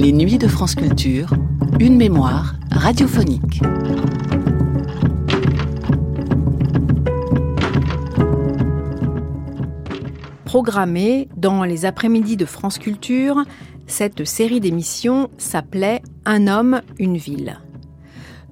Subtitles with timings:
[0.00, 1.28] Les nuits de France Culture,
[1.78, 3.60] une mémoire radiophonique.
[10.46, 13.44] Programmée dans les après-midi de France Culture,
[13.86, 17.60] cette série d'émissions s'appelait Un homme, une ville.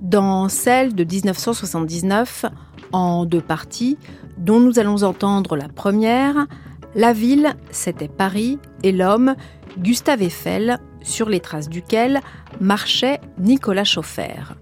[0.02, 2.44] Dans celle de 1979,
[2.92, 3.96] en deux parties,
[4.36, 6.46] dont nous allons entendre la première,
[6.94, 9.34] la ville, c'était Paris, et l'homme,
[9.78, 12.20] Gustave Eiffel, sur les traces duquel
[12.60, 14.54] marchait Nicolas Chauffer.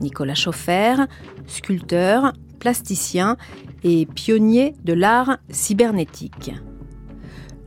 [0.00, 0.94] Nicolas Chauffer,
[1.46, 3.36] sculpteur, plasticien
[3.84, 6.52] et pionnier de l'art cybernétique.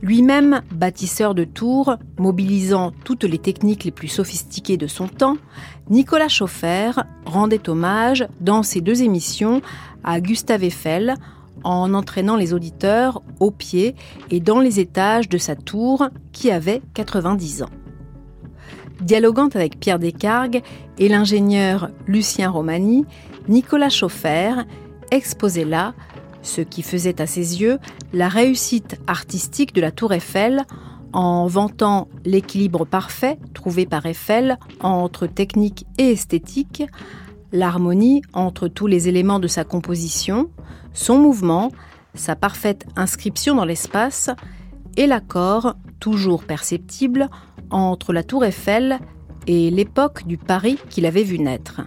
[0.02, 5.38] Lui-même bâtisseur de tours, mobilisant toutes les techniques les plus sophistiquées de son temps,
[5.88, 6.90] Nicolas Chauffer
[7.24, 9.62] rendait hommage dans ses deux émissions
[10.02, 11.14] à Gustave Eiffel
[11.62, 13.94] en entraînant les auditeurs au pied
[14.30, 17.70] et dans les étages de sa tour qui avait 90 ans.
[19.00, 20.62] Dialoguant avec Pierre Descargues
[20.98, 23.04] et l'ingénieur Lucien Romani,
[23.48, 24.54] Nicolas Chauffer
[25.10, 25.94] exposait là
[26.42, 27.78] ce qui faisait à ses yeux
[28.12, 30.64] la réussite artistique de la tour Eiffel
[31.12, 36.82] en vantant l'équilibre parfait trouvé par Eiffel entre technique et esthétique,
[37.52, 40.50] l'harmonie entre tous les éléments de sa composition,
[40.92, 41.70] son mouvement,
[42.14, 44.30] sa parfaite inscription dans l'espace
[44.96, 47.30] et l'accord, toujours perceptible,
[47.74, 48.98] entre la tour Eiffel
[49.46, 51.82] et l'époque du Paris qu'il avait vu naître.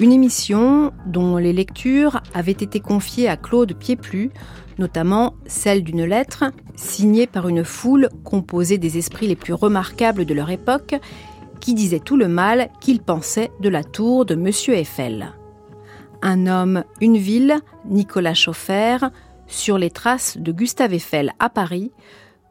[0.00, 4.30] Une émission dont les lectures avaient été confiées à Claude Pieplu,
[4.78, 10.34] notamment celle d'une lettre signée par une foule composée des esprits les plus remarquables de
[10.34, 10.94] leur époque
[11.60, 15.34] qui disait tout le mal qu'il pensait de la tour de Monsieur Eiffel.
[16.22, 18.96] Un homme, une ville, Nicolas Chauffer,
[19.46, 21.92] sur les traces de Gustave Eiffel à Paris,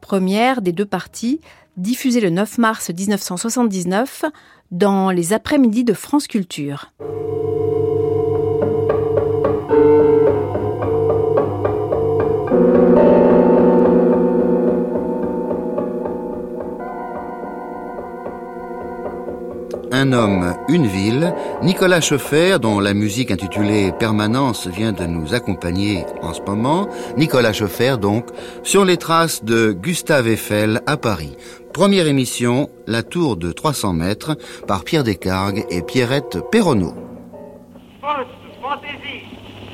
[0.00, 1.40] première des deux parties,
[1.76, 4.24] diffusée le 9 mars 1979
[4.70, 6.92] dans les après-midi de France Culture.
[19.94, 26.06] Un homme, une ville, Nicolas Chauffer, dont la musique intitulée Permanence vient de nous accompagner
[26.22, 28.26] en ce moment, Nicolas Chauffer donc,
[28.62, 31.36] sur les traces de Gustave Eiffel à Paris.
[31.72, 36.92] Première émission, La Tour de 300 mètres, par Pierre Descargues et Pierrette Perronneau.
[38.60, 39.24] fantaisie,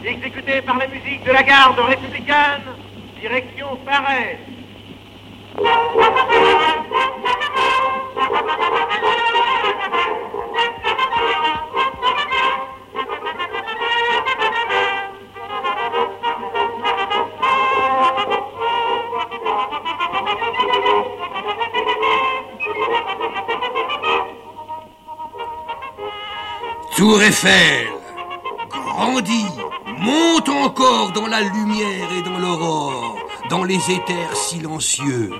[0.05, 2.63] exécutée par la musique de la garde républicaine,
[3.21, 4.37] direction Paris.
[26.99, 27.87] Tour Eiffel,
[28.69, 29.47] grandit,
[30.01, 33.17] monte encore dans la lumière et dans l'aurore,
[33.51, 35.33] dans les éthers silencieux.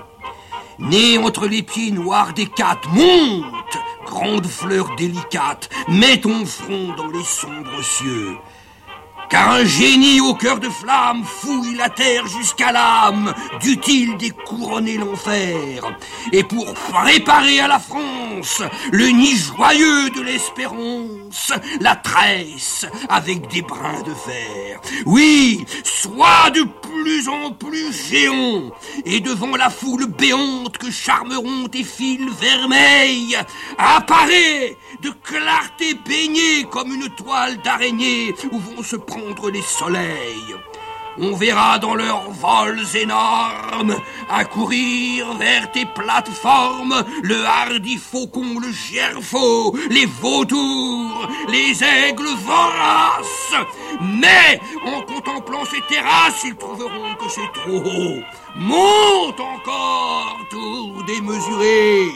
[0.79, 7.07] Né entre les pieds noirs des quatre, monte, grande fleur délicate, mets ton front dans
[7.07, 8.37] les sombres cieux.
[9.29, 13.31] Car un génie au cœur de flamme fouille la terre jusqu'à l'âme,
[13.61, 15.83] dût-il découronner l'enfer
[16.31, 23.61] Et pour préparer à la France le nid joyeux de l'espérance, la tresse avec des
[23.61, 24.81] brins de fer.
[25.05, 28.71] Oui, sois de plus en plus géant,
[29.05, 33.37] et devant la foule béante que charmeront tes fils vermeils,
[33.77, 39.18] apparaît de clarté baignée comme une toile d'araignée où vont se prendre
[39.51, 40.55] les soleils.
[41.21, 43.95] On verra dans leurs vols énormes
[44.29, 53.65] accourir vers tes plateformes le hardi faucon, le gerfaut, les vautours, les aigles voraces.
[54.01, 58.21] Mais en contemplant ces terrasses, ils trouveront que c'est trop haut.
[58.59, 62.09] Monte encore, tour démesuré.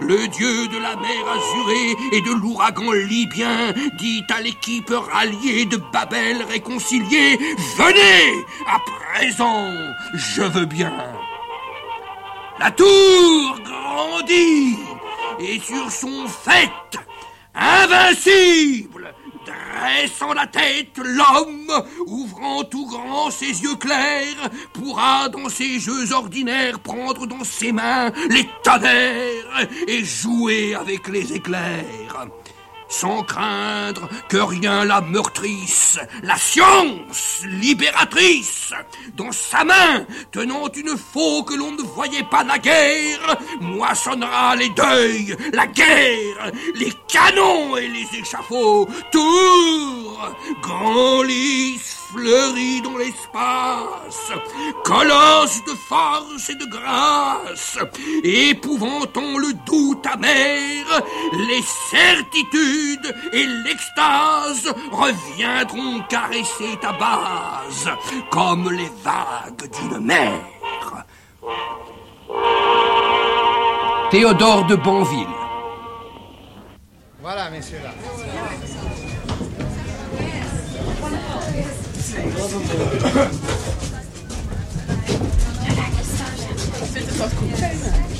[0.00, 5.76] Le dieu de la mer azurée et de l'ouragan libyen dit à l'équipe ralliée de
[5.92, 7.38] Babel réconciliée,
[7.76, 9.72] venez, à présent,
[10.14, 10.92] je veux bien.
[12.58, 14.78] La tour grandit
[15.38, 16.98] et sur son fait,
[17.54, 19.12] invincible,
[19.50, 21.72] dressant la tête, l'homme,
[22.06, 28.10] ouvrant tout grand ses yeux clairs, pourra dans ses jeux ordinaires prendre dans ses mains
[28.28, 32.28] les tonnerres et jouer avec les éclairs.
[32.90, 35.98] Sans craindre que rien la meurtrisse.
[36.22, 38.74] La science libératrice,
[39.16, 45.36] dans sa main, tenant une faux que l'on ne voyait pas naguère, moissonnera les deuils,
[45.52, 48.88] la guerre, les canons et les échafauds.
[49.12, 50.28] Tour,
[50.60, 54.32] grand lys fleurit dans l'espace,
[54.84, 57.78] colosse de force et de grâce,
[58.24, 60.84] épouvantant le doute amer,
[61.48, 62.79] les certitudes
[63.32, 67.88] et l'extase reviendront caresser ta base,
[68.30, 70.32] comme les vagues d'une mer.
[74.10, 75.26] Théodore de Bonville.
[77.22, 77.90] Voilà, messieurs, là.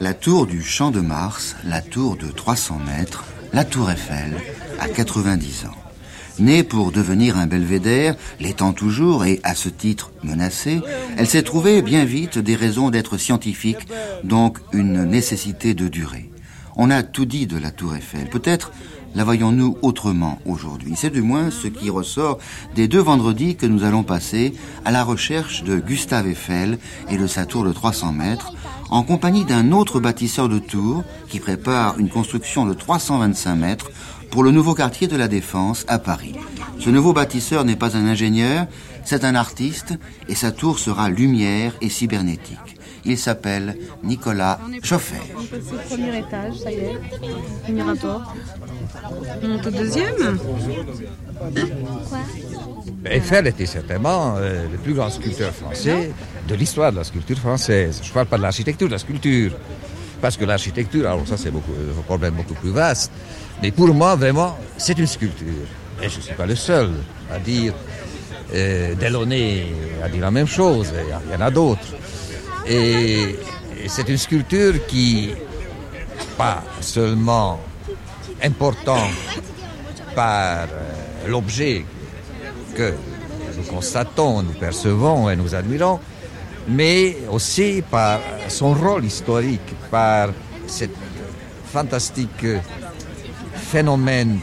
[0.00, 4.36] La tour du Champ de Mars, la tour de 300 mètres, la tour Eiffel,
[4.78, 5.74] à 90 ans.
[6.38, 10.80] Née pour devenir un belvédère, l'étant toujours et à ce titre menacée,
[11.16, 13.88] elle s'est trouvée bien vite des raisons d'être scientifique,
[14.22, 16.30] donc une nécessité de durée.
[16.76, 18.28] On a tout dit de la tour Eiffel.
[18.28, 18.70] Peut-être
[19.16, 20.92] la voyons-nous autrement aujourd'hui?
[20.94, 22.38] C'est du moins ce qui ressort
[22.74, 24.52] des deux vendredis que nous allons passer
[24.84, 26.78] à la recherche de Gustave Eiffel
[27.10, 28.52] et de sa tour de 300 mètres,
[28.90, 33.90] en compagnie d'un autre bâtisseur de tours qui prépare une construction de 325 mètres
[34.30, 36.34] pour le nouveau quartier de la Défense à Paris.
[36.78, 38.66] Ce nouveau bâtisseur n'est pas un ingénieur,
[39.02, 39.94] c'est un artiste
[40.28, 42.75] et sa tour sera lumière et cybernétique.
[43.06, 45.14] Il s'appelle Nicolas Chauffer.
[45.38, 46.98] On passe au premier étage, ça y est.
[47.62, 48.34] Premier rapport.
[49.42, 50.38] On monte au deuxième.
[53.04, 56.10] Eiffel était certainement euh, le plus grand sculpteur français
[56.48, 58.00] de l'histoire de la sculpture française.
[58.02, 59.52] Je ne parle pas de l'architecture, de la sculpture.
[60.20, 63.12] Parce que l'architecture, alors ça c'est beaucoup, un problème beaucoup plus vaste.
[63.62, 65.46] Mais pour moi, vraiment, c'est une sculpture.
[66.02, 66.90] Et je ne suis pas le seul
[67.32, 67.72] à dire.
[68.54, 69.66] Euh, Delaunay
[70.02, 71.94] a dit la même chose, il y en a d'autres.
[72.68, 73.36] Et,
[73.88, 75.30] c'est une sculpture qui,
[76.36, 77.60] pas seulement
[78.42, 79.06] important
[80.14, 81.84] par euh, l'objet
[82.74, 82.94] que
[83.56, 86.00] nous constatons, nous percevons et nous admirons,
[86.66, 88.18] mais aussi par
[88.48, 90.30] son rôle historique, par
[90.66, 90.86] ce
[91.72, 92.46] fantastique
[93.54, 94.40] phénomène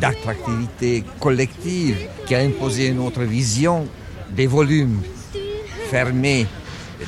[0.00, 3.86] d'attractivité collective qui a imposé une autre vision
[4.30, 5.00] des volumes
[5.92, 6.46] fermés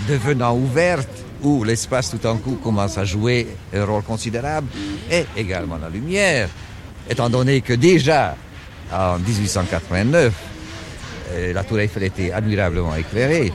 [0.07, 1.09] devenant ouvertes,
[1.43, 4.69] où l'espace tout en coup commence à jouer un rôle considérable,
[5.11, 6.51] et également la lumière,
[7.09, 8.37] étant donné que déjà
[8.93, 10.35] en 1889,
[11.33, 13.53] euh, la tour Eiffel était admirablement éclairée.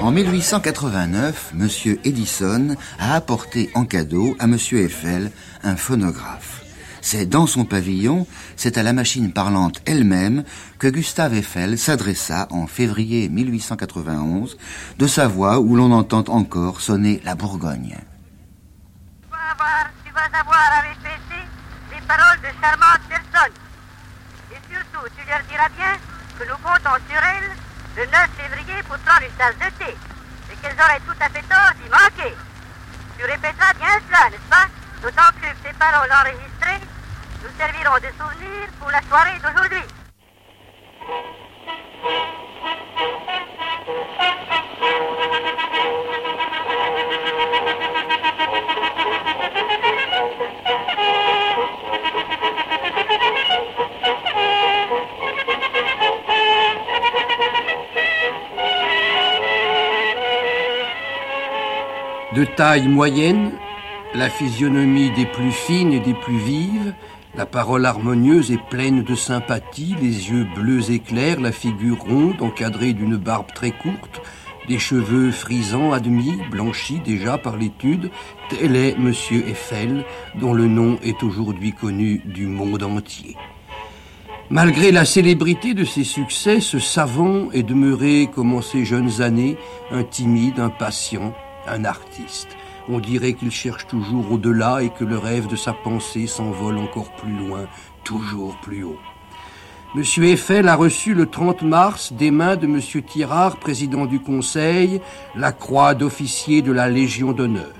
[0.00, 1.68] En 1889, M.
[2.04, 4.58] Edison a apporté en cadeau à M.
[4.72, 5.30] Eiffel
[5.62, 6.62] un phonographe.
[7.00, 8.26] C'est dans son pavillon,
[8.56, 10.44] c'est à la machine parlante elle-même
[10.78, 14.56] que Gustave Eiffel s'adressa en février 1891
[14.98, 17.98] de sa voix où l'on entend encore sonner la Bourgogne.
[19.22, 20.84] Tu vas voir, tu vas avoir
[21.92, 23.56] les paroles de charmantes personnes.
[24.52, 25.96] Et surtout, tu leur diras bien
[26.38, 27.56] que nous comptons sur elles
[27.96, 29.96] le 9 février pour prendre une tasse de thé.
[30.52, 32.34] Et qu'elles auraient tout à fait tort d'y manquer.
[33.18, 34.66] Tu répéteras bien cela, n'est-ce pas?
[35.02, 36.86] D'autant que ces paroles enregistrées
[37.42, 39.84] nous serviront de souvenir pour la soirée d'aujourd'hui.
[62.34, 63.52] De taille moyenne,
[64.12, 66.92] la physionomie des plus fines et des plus vives,
[67.36, 72.42] la parole harmonieuse et pleine de sympathie, les yeux bleus et clairs, la figure ronde
[72.42, 74.20] encadrée d'une barbe très courte,
[74.66, 78.10] des cheveux frisants à demi, blanchis déjà par l'étude,
[78.48, 80.04] tel est Monsieur Eiffel,
[80.40, 83.36] dont le nom est aujourd'hui connu du monde entier.
[84.50, 89.56] Malgré la célébrité de ses succès, ce savant est demeuré, comme en ses jeunes années,
[89.92, 91.32] un timide, un patient,
[91.66, 92.48] un artiste.
[92.88, 97.10] On dirait qu'il cherche toujours au-delà et que le rêve de sa pensée s'envole encore
[97.12, 97.66] plus loin,
[98.04, 98.98] toujours plus haut.
[99.96, 100.02] M.
[100.24, 102.80] Eiffel a reçu le 30 mars des mains de M.
[102.80, 105.00] Tirard, président du Conseil,
[105.36, 107.72] la croix d'officier de la Légion d'honneur.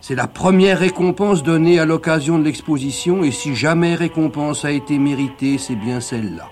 [0.00, 4.98] C'est la première récompense donnée à l'occasion de l'exposition et si jamais récompense a été
[4.98, 6.50] méritée, c'est bien celle-là.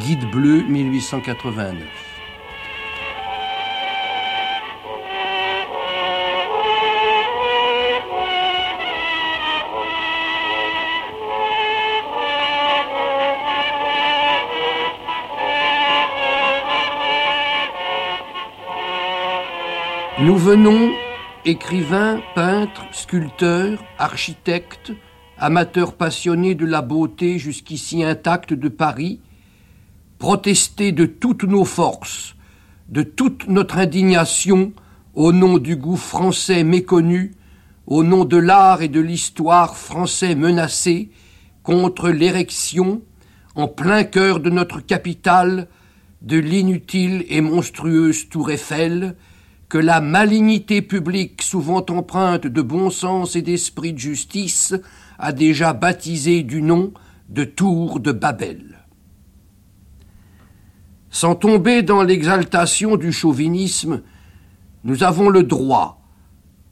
[0.00, 2.11] Guide bleu 1889.
[20.22, 20.92] Nous venons,
[21.44, 24.92] écrivains, peintres, sculpteurs, architectes,
[25.36, 29.18] amateurs passionnés de la beauté jusqu'ici intacte de Paris,
[30.20, 32.36] protester de toutes nos forces,
[32.88, 34.72] de toute notre indignation
[35.14, 37.32] au nom du goût français méconnu,
[37.88, 41.10] au nom de l'art et de l'histoire français menacés,
[41.64, 43.02] contre l'érection,
[43.56, 45.66] en plein cœur de notre capitale,
[46.20, 49.16] de l'inutile et monstrueuse tour Eiffel,
[49.72, 54.74] que la malignité publique, souvent empreinte de bon sens et d'esprit de justice,
[55.18, 56.92] a déjà baptisé du nom
[57.30, 58.84] de tour de Babel.
[61.08, 64.02] Sans tomber dans l'exaltation du chauvinisme,
[64.84, 66.02] nous avons le droit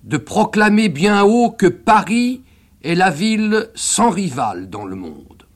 [0.05, 2.43] de proclamer bien haut que Paris
[2.83, 5.47] est la ville sans rival dans le monde.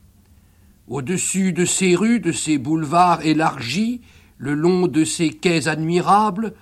[0.87, 4.01] Au-dessus de ses rues, de ses boulevards élargis,
[4.39, 6.55] le long de ses quais admirables,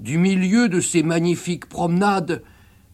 [0.00, 2.42] du milieu de ces magnifiques promenades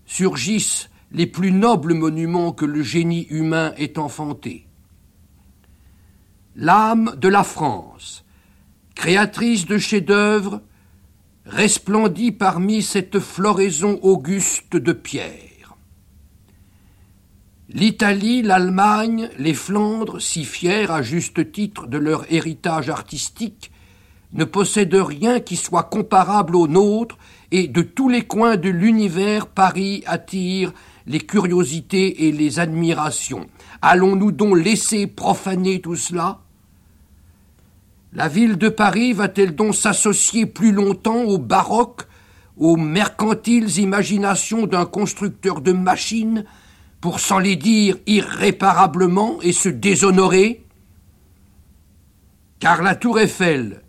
[0.06, 4.66] surgissent les plus nobles monuments que le génie humain ait enfantés.
[6.56, 8.24] L'âme de la France,
[8.94, 10.60] créatrice de chefs-d'œuvre,
[11.46, 15.76] resplendit parmi cette floraison auguste de pierre.
[17.68, 23.72] L'Italie, l'Allemagne, les Flandres, si fiers à juste titre de leur héritage artistique,
[24.34, 27.16] ne possède rien qui soit comparable au nôtre,
[27.50, 30.72] et de tous les coins de l'univers, Paris attire
[31.06, 33.46] les curiosités et les admirations.
[33.80, 36.40] Allons-nous donc laisser profaner tout cela?
[38.12, 42.02] La ville de Paris va-t-elle donc s'associer plus longtemps au baroque,
[42.56, 46.44] aux mercantiles imaginations d'un constructeur de machines,
[47.00, 50.64] pour s'en les dire irréparablement et se déshonorer?
[52.58, 53.83] Car la tour Eiffel,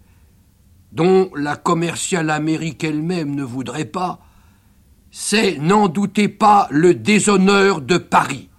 [0.95, 4.19] dont la commerciale amérique elle-même ne voudrait pas,
[5.11, 8.49] c'est, n'en doutez pas, le déshonneur de Paris.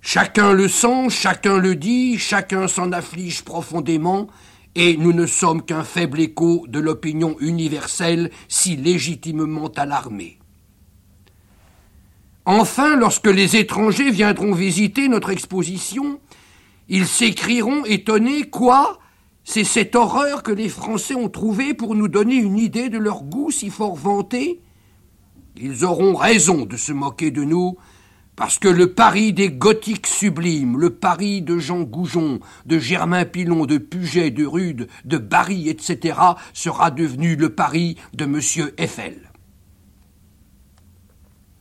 [0.00, 4.28] Chacun le sent, chacun le dit, chacun s'en afflige profondément,
[4.76, 10.38] et nous ne sommes qu'un faible écho de l'opinion universelle si légitimement alarmée.
[12.44, 16.20] Enfin, lorsque les étrangers viendront visiter notre exposition,
[16.88, 19.00] ils s'écrieront étonnés Quoi?
[19.48, 23.22] C'est cette horreur que les Français ont trouvée pour nous donner une idée de leur
[23.22, 24.60] goût si fort vanté
[25.56, 27.76] Ils auront raison de se moquer de nous,
[28.34, 33.66] parce que le Paris des gothiques sublimes, le Paris de Jean Goujon, de Germain Pilon,
[33.66, 36.18] de Puget, de Rude, de Barry, etc.,
[36.52, 38.40] sera devenu le Paris de M.
[38.78, 39.30] Eiffel.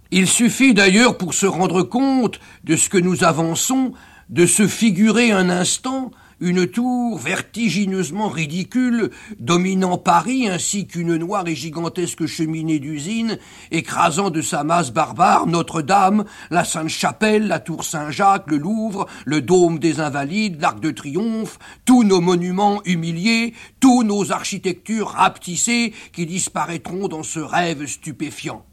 [0.10, 3.94] Il suffit d'ailleurs pour se rendre compte de ce que nous avançons
[4.30, 11.56] de se figurer un instant une tour vertigineusement ridicule, dominant Paris ainsi qu'une noire et
[11.56, 13.38] gigantesque cheminée d'usine,
[13.72, 19.80] écrasant de sa masse barbare Notre-Dame, la Sainte-Chapelle, la tour Saint-Jacques, le Louvre, le dôme
[19.80, 27.08] des Invalides, l'Arc de Triomphe, tous nos monuments humiliés, tous nos architectures rapetissées qui disparaîtront
[27.08, 28.66] dans ce rêve stupéfiant.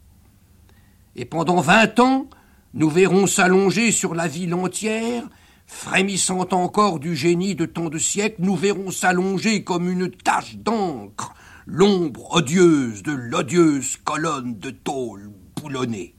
[1.15, 2.27] Et pendant vingt ans,
[2.73, 5.23] nous verrons s'allonger sur la ville entière
[5.73, 11.33] frémissant encore du génie de tant de siècles, nous verrons s'allonger comme une tache d'encre
[11.65, 16.15] l'ombre odieuse de l'odieuse colonne de tôle boulonnée.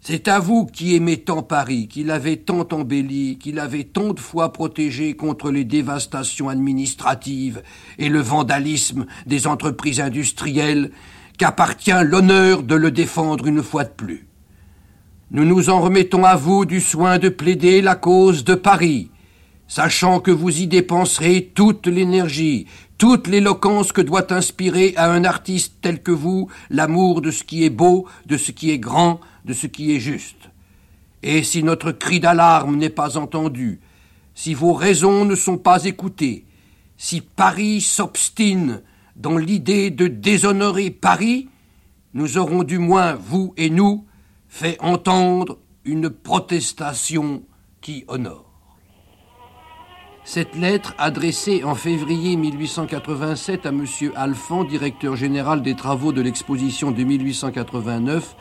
[0.00, 4.20] C'est à vous qui aimez tant Paris, qui l'avez tant embelli, qui l'avez tant de
[4.20, 7.62] fois protégé contre les dévastations administratives
[7.98, 10.90] et le vandalisme des entreprises industrielles,
[11.38, 14.26] qu'appartient l'honneur de le défendre une fois de plus.
[15.34, 19.10] Nous nous en remettons à vous du soin de plaider la cause de Paris,
[19.66, 22.66] sachant que vous y dépenserez toute l'énergie,
[22.98, 27.64] toute l'éloquence que doit inspirer à un artiste tel que vous l'amour de ce qui
[27.64, 30.50] est beau, de ce qui est grand, de ce qui est juste.
[31.22, 33.80] Et si notre cri d'alarme n'est pas entendu,
[34.34, 36.44] si vos raisons ne sont pas écoutées,
[36.98, 38.82] si Paris s'obstine
[39.16, 41.48] dans l'idée de déshonorer Paris,
[42.12, 44.04] nous aurons du moins, vous et nous,
[44.52, 45.56] fait entendre
[45.86, 47.42] une protestation
[47.80, 48.44] qui honore.
[50.24, 53.86] Cette lettre, adressée en février 1887 à M.
[54.14, 58.36] Alphand, directeur général des travaux de l'exposition de 1889,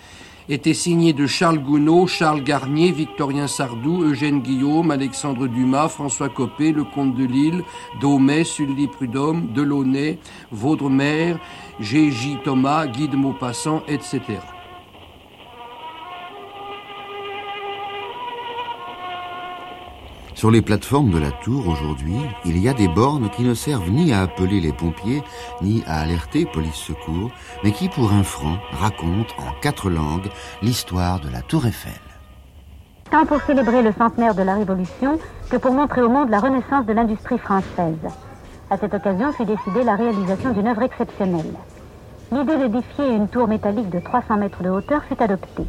[0.50, 6.74] était signée de Charles Gounod, Charles Garnier, Victorien Sardou, Eugène Guillaume, Alexandre Dumas, François Copé,
[6.74, 7.64] le comte de Lille,
[8.02, 10.20] Daumet, Sully Prudhomme, Delaunay,
[10.52, 11.36] Vaudremer,
[11.80, 12.40] G.J.
[12.44, 14.40] Thomas, Guy de Maupassant, etc.
[20.42, 23.92] Sur les plateformes de la tour aujourd'hui, il y a des bornes qui ne servent
[23.92, 25.22] ni à appeler les pompiers,
[25.62, 27.30] ni à alerter police secours,
[27.64, 30.32] mais qui, pour un franc, racontent en quatre langues
[30.64, 32.02] l'histoire de la tour Eiffel.
[33.12, 35.20] Tant pour célébrer le centenaire de la Révolution
[35.52, 38.00] que pour montrer au monde la renaissance de l'industrie française.
[38.72, 41.54] À cette occasion fut décidée la réalisation d'une œuvre exceptionnelle.
[42.32, 45.68] L'idée d'édifier une tour métallique de 300 mètres de hauteur fut adoptée.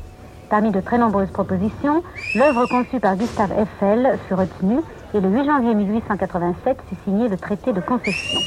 [0.52, 2.02] Parmi de très nombreuses propositions,
[2.34, 4.80] l'œuvre conçue par Gustave Eiffel fut retenue
[5.14, 8.38] et le 8 janvier 1887 fut signé le traité de concession.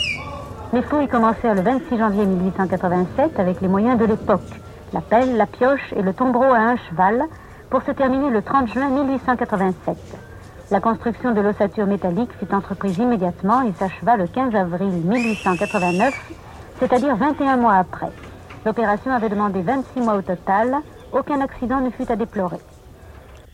[0.71, 4.61] Les fouilles commencèrent le 26 janvier 1887 avec les moyens de l'époque,
[4.93, 7.23] la pelle, la pioche et le tombereau à un cheval,
[7.71, 9.97] pour se terminer le 30 juin 1887.
[10.69, 16.13] La construction de l'ossature métallique fut entreprise immédiatement et s'acheva le 15 avril 1889,
[16.79, 18.11] c'est-à-dire 21 mois après.
[18.63, 22.57] L'opération avait demandé 26 mois au total, aucun accident ne fut à déplorer.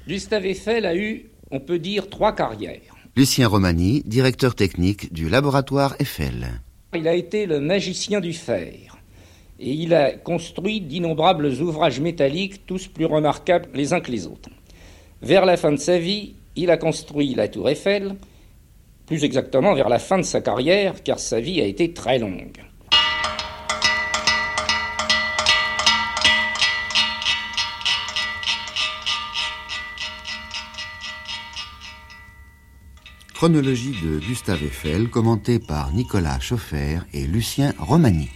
[0.07, 2.95] Gustave Eiffel a eu, on peut dire, trois carrières.
[3.15, 6.61] Lucien Romani, directeur technique du laboratoire Eiffel.
[6.95, 8.97] Il a été le magicien du fer.
[9.59, 14.49] Et il a construit d'innombrables ouvrages métalliques, tous plus remarquables les uns que les autres.
[15.21, 18.15] Vers la fin de sa vie, il a construit la tour Eiffel,
[19.05, 22.57] plus exactement vers la fin de sa carrière, car sa vie a été très longue.
[33.41, 38.29] Chronologie de Gustave Eiffel, commentée par Nicolas Chauffer et Lucien Romani.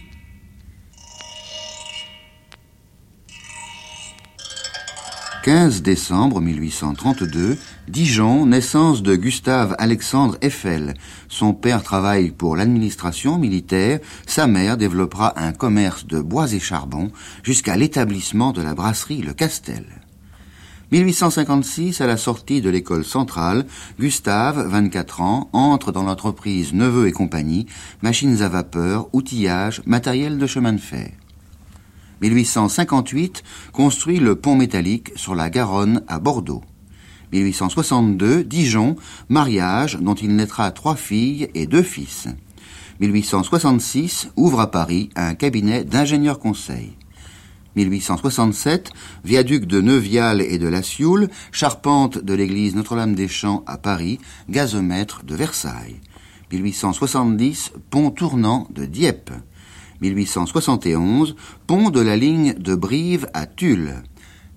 [5.44, 10.94] «15 décembre 1832, Dijon, naissance de Gustave Alexandre Eiffel.
[11.28, 17.12] Son père travaille pour l'administration militaire, sa mère développera un commerce de bois et charbon
[17.44, 19.95] jusqu'à l'établissement de la brasserie Le Castel.
[20.92, 23.66] 1856, à la sortie de l'école centrale,
[23.98, 27.66] Gustave, 24 ans, entre dans l'entreprise Neveu et compagnie,
[28.02, 31.10] machines à vapeur, outillage, matériel de chemin de fer.
[32.22, 36.62] 1858, construit le pont métallique sur la Garonne à Bordeaux.
[37.32, 38.96] 1862, Dijon,
[39.28, 42.28] mariage dont il naîtra trois filles et deux fils.
[43.00, 46.95] 1866, ouvre à Paris un cabinet d'ingénieurs conseils.
[47.76, 48.90] 1867,
[49.24, 55.34] viaduc de Neuvial et de La Sioule, charpente de l'église Notre-Dame-des-Champs à Paris, gazomètre de
[55.34, 56.00] Versailles.
[56.52, 59.32] 1870, pont tournant de Dieppe.
[60.00, 61.36] 1871,
[61.66, 64.02] pont de la ligne de Brive à Tulle.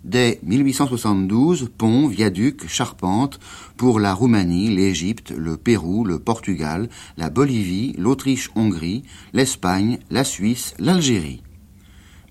[0.05, 3.39] Dès 1872, pont, viaduc, charpente
[3.75, 9.03] pour la Roumanie, l'Égypte, le Pérou, le Portugal, la Bolivie, l'Autriche-Hongrie,
[9.33, 11.41] l'Espagne, la Suisse, l'Algérie.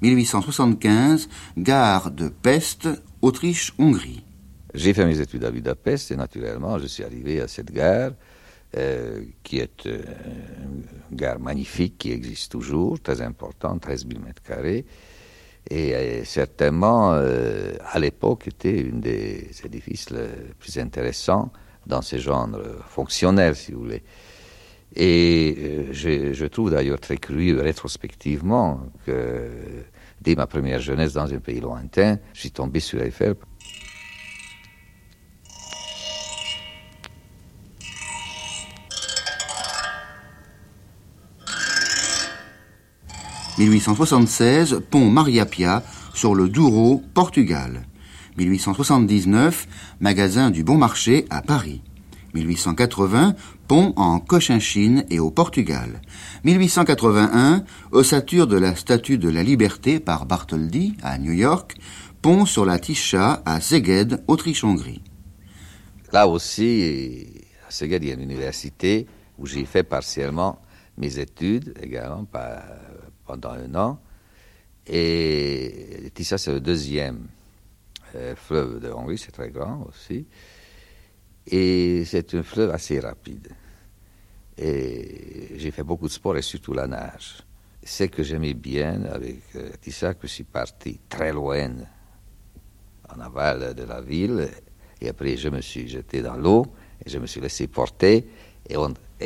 [0.02, 2.88] 1875, gare de Pest,
[3.22, 4.24] Autriche-Hongrie.
[4.74, 8.12] J'ai fait mes études à Budapest et naturellement je suis arrivé à cette gare
[8.76, 10.02] euh, qui est euh,
[10.62, 14.84] une gare magnifique qui existe toujours, très importante, 13 000 mètres carrés
[15.70, 21.50] et euh, certainement à l'époque était une des édifices les plus intéressants
[21.86, 22.48] dans ce genre
[22.88, 24.02] fonctionnel, si vous voulez.
[24.96, 29.50] Et euh, je, trouve d'ailleurs très curieux rétrospectivement que
[30.20, 33.34] dès ma première jeunesse dans un pays lointain, je tombé sur Eiffel.
[43.58, 45.82] «1876, pont Maria Pia
[46.14, 47.88] sur le Douro, Portugal.
[48.36, 49.66] 1879,
[49.98, 51.82] magasin du Bon Marché à Paris.
[52.34, 53.34] 1880,
[53.68, 56.00] pont en Cochinchine et au Portugal.
[56.44, 61.76] 1881, ossature de la Statue de la Liberté par Bartholdi à New York,
[62.22, 65.02] pont sur la Tisha à Szeged, Autriche-Hongrie.
[66.12, 67.26] Là aussi,
[67.68, 69.06] à Szeged, il y a une université
[69.38, 70.60] où j'ai fait partiellement
[70.96, 72.26] mes études, également
[73.26, 74.00] pendant un an.
[74.86, 77.26] Et Tisha, c'est le deuxième
[78.14, 80.26] euh, fleuve de Hongrie, c'est très grand aussi.
[81.50, 83.48] Et c'est un fleuve assez rapide.
[84.56, 87.38] Et j'ai fait beaucoup de sport et surtout la nage.
[87.84, 91.70] Ce que j'aimais bien avec euh, Tissa, que je suis parti très loin
[93.08, 94.48] en aval de la ville.
[95.00, 96.66] Et après, je me suis jeté dans l'eau
[97.04, 98.28] et je me suis laissé porter.
[98.68, 98.76] Et,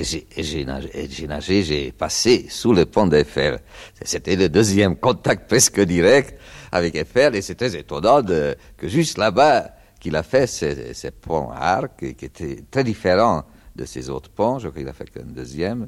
[0.04, 3.60] j'ai nagé, j'ai passé sous le pont d'Eiffel.
[4.04, 6.38] C'était le deuxième contact presque direct
[6.70, 11.76] avec Eiffel et c'est très étonnant que juste là-bas, qu'il a fait ces, ponts à
[11.76, 13.44] arc qui étaient très différents
[13.76, 14.58] de ces autres ponts.
[14.58, 15.86] Je crois qu'il a fait qu'un deuxième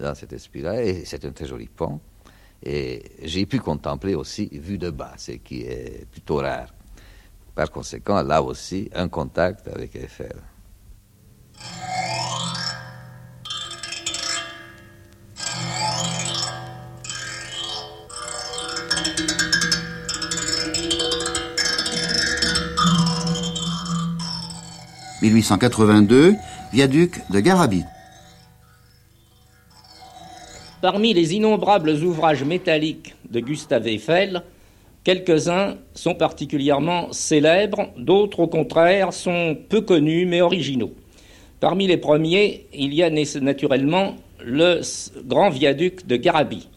[0.00, 1.98] dans cet esprit-là et c'est un très joli pont.
[2.62, 6.72] Et j'ai pu contempler aussi vue de bas, ce qui est plutôt rare.
[7.56, 10.36] Par conséquent, là aussi, un contact avec Eiffel.
[25.22, 26.34] 1882,
[26.72, 27.84] viaduc de Garabit.
[30.82, 34.42] Parmi les innombrables ouvrages métalliques de Gustave Eiffel,
[35.04, 40.92] quelques-uns sont particulièrement célèbres, d'autres au contraire sont peu connus mais originaux.
[41.60, 44.82] Parmi les premiers, il y a naturellement le
[45.24, 46.68] grand viaduc de Garabit,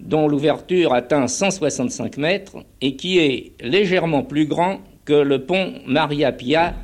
[0.00, 6.32] dont l'ouverture atteint 165 mètres et qui est légèrement plus grand que le pont Maria
[6.32, 6.74] Pia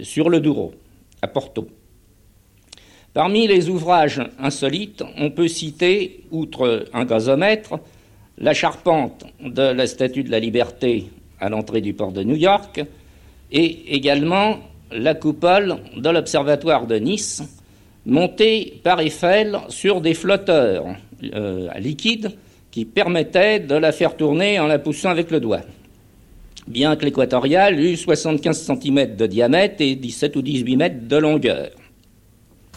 [0.00, 0.74] sur le Douro,
[1.22, 1.68] à Porto.
[3.12, 7.78] Parmi les ouvrages insolites, on peut citer, outre un gazomètre,
[8.38, 11.06] la charpente de la Statue de la Liberté
[11.40, 12.84] à l'entrée du port de New York
[13.50, 14.58] et également
[14.92, 17.42] la coupole de l'Observatoire de Nice,
[18.04, 20.84] montée par Eiffel sur des flotteurs
[21.34, 22.36] euh, liquides
[22.70, 25.62] qui permettaient de la faire tourner en la poussant avec le doigt
[26.66, 31.70] bien que l'équatorial eût 75 cm de diamètre et 17 ou 18 mètres de longueur.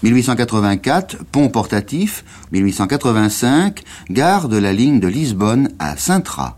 [0.03, 2.23] 1884, pont portatif.
[2.51, 6.55] 1885, gare de la ligne de Lisbonne à Sintra.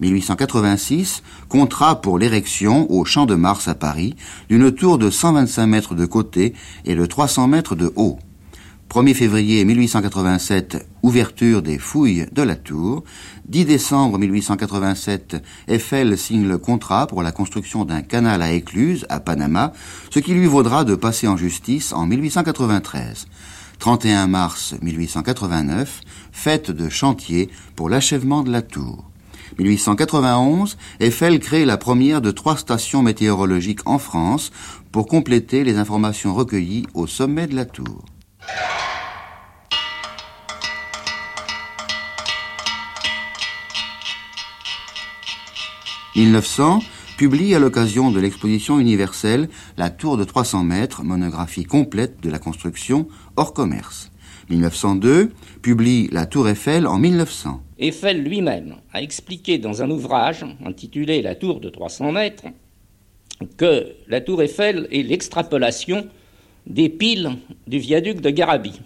[0.00, 4.16] 1886, contrat pour l'érection au Champ de Mars à Paris
[4.50, 6.52] d'une tour de 125 mètres de côté
[6.84, 8.18] et de 300 mètres de haut.
[8.90, 13.02] 1er février 1887, ouverture des fouilles de la tour.
[13.48, 19.18] 10 décembre 1887, Eiffel signe le contrat pour la construction d'un canal à écluse à
[19.18, 19.72] Panama,
[20.10, 23.26] ce qui lui vaudra de passer en justice en 1893.
[23.80, 29.10] 31 mars 1889, fête de chantier pour l'achèvement de la tour.
[29.58, 34.52] 1891, Eiffel crée la première de trois stations météorologiques en France
[34.92, 38.04] pour compléter les informations recueillies au sommet de la tour.
[46.16, 46.80] 1900
[47.16, 52.38] publie à l'occasion de l'exposition universelle La Tour de 300 mètres, monographie complète de la
[52.38, 54.12] construction hors commerce.
[54.48, 57.60] 1902 publie La Tour Eiffel en 1900.
[57.78, 62.44] Eiffel lui-même a expliqué dans un ouvrage intitulé La Tour de 300 mètres
[63.56, 66.06] que la Tour Eiffel est l'extrapolation
[66.66, 67.30] des piles
[67.66, 68.80] du viaduc de Garabit.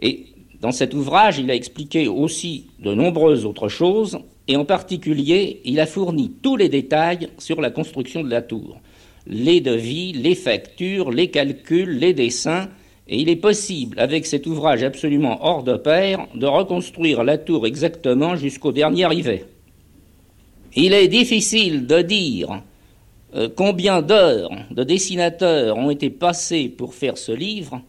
[0.00, 0.26] Et
[0.60, 5.80] dans cet ouvrage, il a expliqué aussi de nombreuses autres choses, et en particulier, il
[5.80, 8.80] a fourni tous les détails sur la construction de la tour.
[9.26, 12.68] Les devis, les factures, les calculs, les dessins,
[13.08, 17.66] et il est possible, avec cet ouvrage absolument hors de pair, de reconstruire la tour
[17.66, 19.44] exactement jusqu'au dernier rivet.
[20.74, 22.62] Il est difficile de dire
[23.34, 27.80] euh, combien d'heures de dessinateurs ont été passées pour faire ce livre,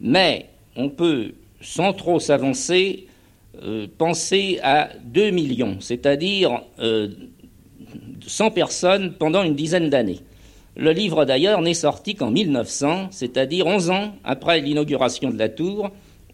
[0.00, 3.06] mais on peut, sans trop s'avancer,
[3.62, 6.60] euh, penser à 2 millions, c'est-à-dire
[8.26, 10.20] 100 euh, personnes pendant une dizaine d'années.
[10.76, 15.92] Le livre d'ailleurs n'est sorti qu'en 1900, c'est-à-dire 11 ans après l'inauguration de la tour,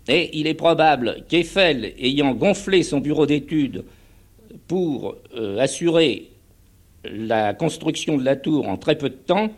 [0.09, 3.85] et il est probable qu'Eiffel, ayant gonflé son bureau d'études
[4.67, 5.17] pour
[5.59, 6.30] assurer
[7.05, 9.51] la construction de la tour en très peu de temps,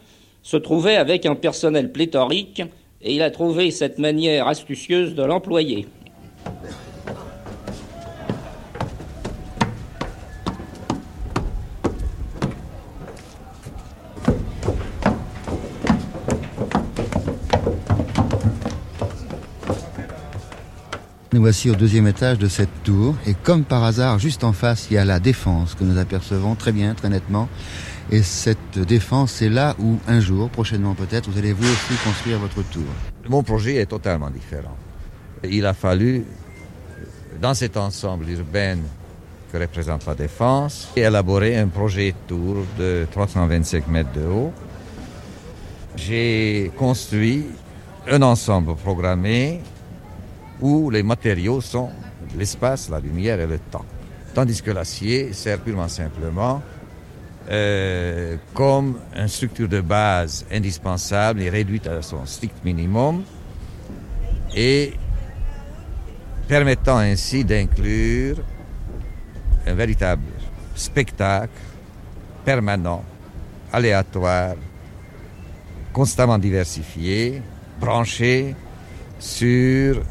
[0.43, 2.63] se trouvait avec un personnel pléthorique
[3.01, 5.87] et il a trouvé cette manière astucieuse de l'employer.
[21.33, 24.89] Nous voici au deuxième étage de cette tour et comme par hasard, juste en face,
[24.91, 27.49] il y a la défense que nous apercevons très bien, très nettement.
[28.11, 32.39] Et cette défense, c'est là où un jour, prochainement peut-être, vous allez vous aussi construire
[32.39, 32.83] votre tour.
[33.31, 34.77] Mon projet est totalement différent.
[35.43, 36.27] Il a fallu,
[37.41, 38.77] dans cet ensemble urbain
[39.51, 44.53] que représente la défense, élaborer un projet de tour de 325 mètres de haut.
[45.97, 47.47] J'ai construit
[48.07, 49.63] un ensemble programmé
[50.63, 51.91] où les matériaux sont
[52.39, 53.85] l'espace, la lumière et le temps.
[54.33, 56.63] Tandis que l'acier sert purement simplement
[57.51, 63.25] euh, comme une structure de base indispensable et réduite à son strict minimum
[64.55, 64.95] et
[66.47, 68.37] permettant ainsi d'inclure
[69.67, 70.23] un véritable
[70.75, 71.53] spectacle
[72.45, 73.05] permanent,
[73.73, 74.55] aléatoire,
[75.93, 77.43] constamment diversifié,
[77.81, 78.55] branché
[79.19, 80.03] sur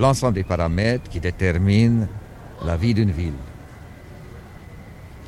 [0.00, 2.08] l'ensemble des paramètres qui déterminent
[2.64, 3.40] la vie d'une ville.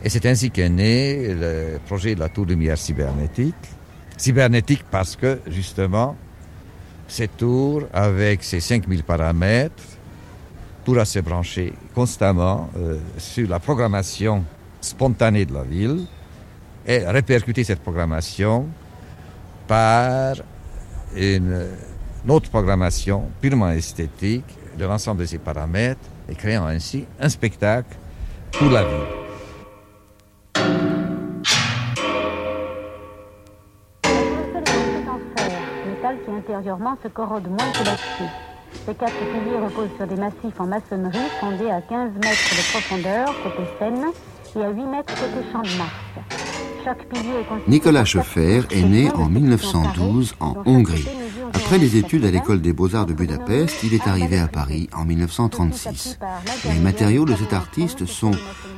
[0.03, 3.55] Et c'est ainsi qu'est né le projet de la tour lumière cybernétique.
[4.17, 6.17] Cybernétique parce que, justement,
[7.07, 9.85] cette tour, avec ses 5000 paramètres,
[10.85, 14.45] pourra se brancher constamment euh, sur la programmation
[14.81, 16.07] spontanée de la ville
[16.87, 18.67] et répercuter cette programmation
[19.69, 20.35] par
[21.15, 21.69] une
[22.27, 27.97] autre programmation purement esthétique de l'ensemble de ces paramètres et créant ainsi un spectacle
[28.51, 28.99] pour la ville.
[35.87, 38.27] métal qui intérieurement se corrode moins que l'acier.
[38.87, 43.27] Ces quatre piliers reposent sur des massifs en maçonnerie fondés à 15 mètres de profondeur
[43.45, 44.07] côté Seine
[44.57, 45.93] et à 8 mètres côté Champ de Mars.
[46.85, 51.22] Chaque pilier est Nicolas Schoeffer est né en 1912 en Hongrie.
[51.53, 55.05] Après les études à l'école des beaux-arts de Budapest, il est arrivé à Paris en
[55.05, 56.19] 1936.
[56.65, 58.33] Les matériaux de cet artiste sont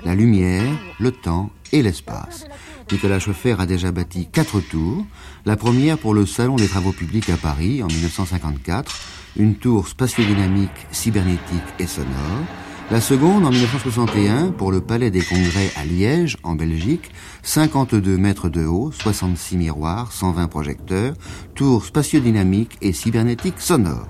[0.04, 0.64] la lumière,
[0.98, 2.46] le temps et l'espace.
[2.90, 5.04] Nicolas Schoeffer a déjà bâti quatre tours.
[5.44, 8.94] La première pour le Salon des Travaux Publics à Paris en 1954,
[9.36, 12.44] une tour spatiodynamique, cybernétique et sonore.
[12.90, 17.10] La seconde en 1961 pour le Palais des Congrès à Liège, en Belgique,
[17.42, 21.14] 52 mètres de haut, 66 miroirs, 120 projecteurs,
[21.54, 24.06] tour spatiodynamique et cybernétique sonore.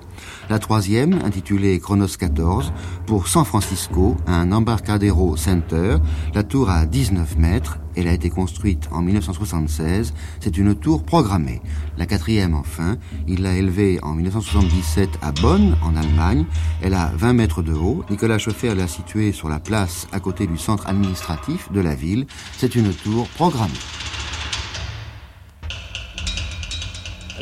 [0.49, 2.71] La troisième, intitulée Chronos 14,
[3.05, 5.97] pour San Francisco, un Embarcadero Center.
[6.33, 7.79] La tour a 19 mètres.
[7.95, 10.13] Elle a été construite en 1976.
[10.39, 11.61] C'est une tour programmée.
[11.97, 16.45] La quatrième, enfin, il l'a élevée en 1977 à Bonn, en Allemagne.
[16.81, 18.03] Elle a 20 mètres de haut.
[18.09, 22.27] Nicolas Schoeffer l'a située sur la place à côté du centre administratif de la ville.
[22.57, 23.71] C'est une tour programmée.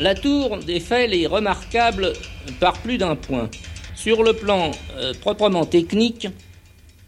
[0.00, 2.14] La tour d'Eiffel est remarquable
[2.58, 3.48] par plus d'un point.
[3.94, 6.26] Sur le plan euh, proprement technique,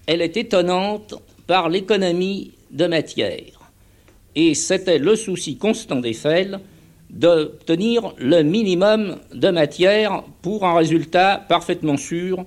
[0.06, 1.14] elle est étonnante
[1.48, 3.72] par l'économie de matière.
[4.36, 6.60] Et c'était le souci constant d'Eiffel
[7.10, 12.44] d'obtenir le minimum de matière pour un résultat parfaitement sûr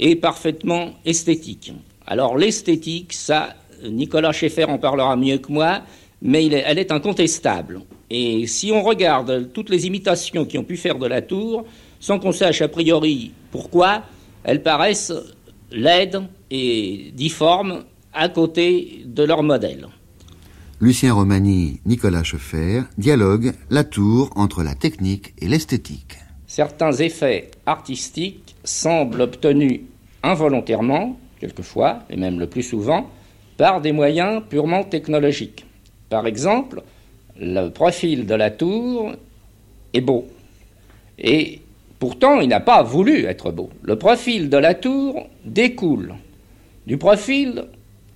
[0.00, 1.72] et parfaitement esthétique.
[2.04, 5.82] Alors l'esthétique, ça, Nicolas Schaeffer en parlera mieux que moi,
[6.20, 7.80] mais elle est incontestable.
[8.10, 11.66] Et si on regarde toutes les imitations qui ont pu faire de la tour,
[12.00, 14.02] sans qu'on sache a priori pourquoi,
[14.44, 15.12] elles paraissent
[15.70, 19.88] laides et difformes à côté de leur modèle.
[20.80, 26.18] Lucien Romani, Nicolas Schoeffer, dialogue la tour entre la technique et l'esthétique.
[26.46, 29.80] Certains effets artistiques semblent obtenus
[30.22, 33.10] involontairement, quelquefois, et même le plus souvent,
[33.56, 35.66] par des moyens purement technologiques.
[36.10, 36.82] Par exemple,
[37.40, 39.12] le profil de la tour
[39.92, 40.26] est beau.
[41.18, 41.60] Et
[41.98, 43.70] pourtant, il n'a pas voulu être beau.
[43.82, 46.14] Le profil de la tour découle
[46.86, 47.64] du profil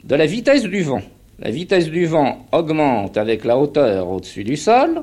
[0.04, 1.02] de la vitesse du vent.
[1.38, 5.02] La vitesse du vent augmente avec la hauteur au-dessus du sol,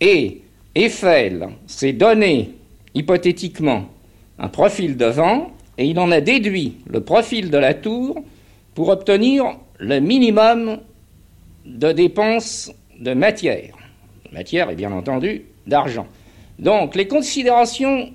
[0.00, 0.40] et
[0.74, 2.50] Eiffel s'est donné
[2.94, 3.86] hypothétiquement
[4.38, 8.22] un profil de vent, et il en a déduit le profil de la tour
[8.74, 9.44] pour obtenir
[9.78, 10.78] le minimum
[11.64, 13.76] de dépenses de matière.
[14.32, 16.06] Matière et bien entendu d'argent.
[16.58, 18.10] Donc les considérations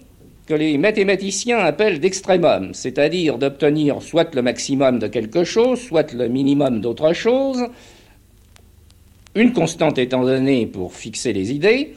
[0.47, 6.29] que les mathématiciens appellent d'extrémum, c'est-à-dire d'obtenir soit le maximum de quelque chose, soit le
[6.29, 7.65] minimum d'autre chose,
[9.35, 11.93] une constante étant donnée pour fixer les idées,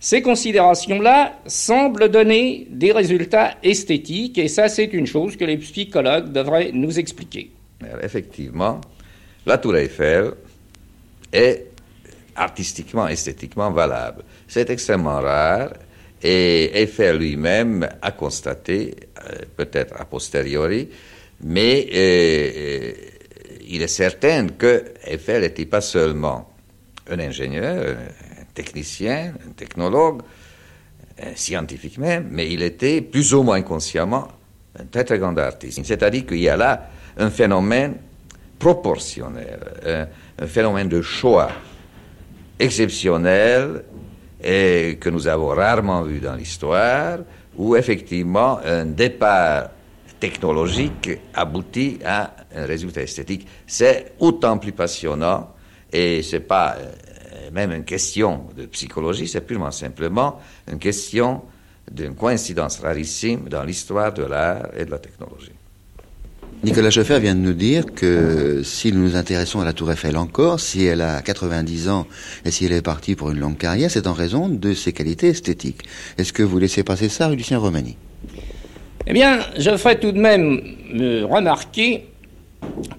[0.00, 6.32] ces considérations-là semblent donner des résultats esthétiques, et ça c'est une chose que les psychologues
[6.32, 7.52] devraient nous expliquer.
[8.02, 8.80] Effectivement,
[9.46, 10.32] la tour Eiffel
[11.32, 11.71] est
[12.36, 14.24] artistiquement, esthétiquement valable.
[14.48, 15.72] C'est extrêmement rare
[16.22, 20.88] et Eiffel lui-même a constaté, euh, peut-être a posteriori,
[21.42, 22.92] mais euh,
[23.68, 26.50] il est certain que Eiffel n'était pas seulement
[27.10, 27.96] un ingénieur,
[28.40, 30.22] un technicien, un technologue,
[31.20, 34.28] un scientifique même, mais il était plus ou moins consciemment
[34.78, 35.80] un très très grand artiste.
[35.84, 37.96] C'est-à-dire qu'il y a là un phénomène
[38.58, 39.58] proportionnel,
[40.38, 41.50] un phénomène de choix
[42.62, 43.84] exceptionnel
[44.42, 47.18] et que nous avons rarement vu dans l'histoire,
[47.56, 49.70] où effectivement un départ
[50.18, 53.46] technologique aboutit à un résultat esthétique.
[53.66, 55.50] C'est autant plus passionnant
[55.92, 61.42] et c'est pas euh, même une question de psychologie, c'est purement simplement une question
[61.90, 65.52] d'une coïncidence rarissime dans l'histoire de l'art et de la technologie.
[66.64, 70.16] Nicolas Schoeffer vient de nous dire que si nous nous intéressons à la Tour Eiffel
[70.16, 72.06] encore, si elle a 90 ans
[72.44, 75.28] et si elle est partie pour une longue carrière, c'est en raison de ses qualités
[75.28, 75.82] esthétiques.
[76.18, 77.96] Est-ce que vous laissez passer ça, Lucien Romani?
[79.08, 80.62] Eh bien, je ferai tout de même
[81.28, 82.06] remarquer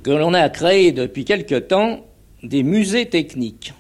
[0.04, 2.06] que l'on a créé depuis quelque temps
[2.44, 3.74] des musées techniques.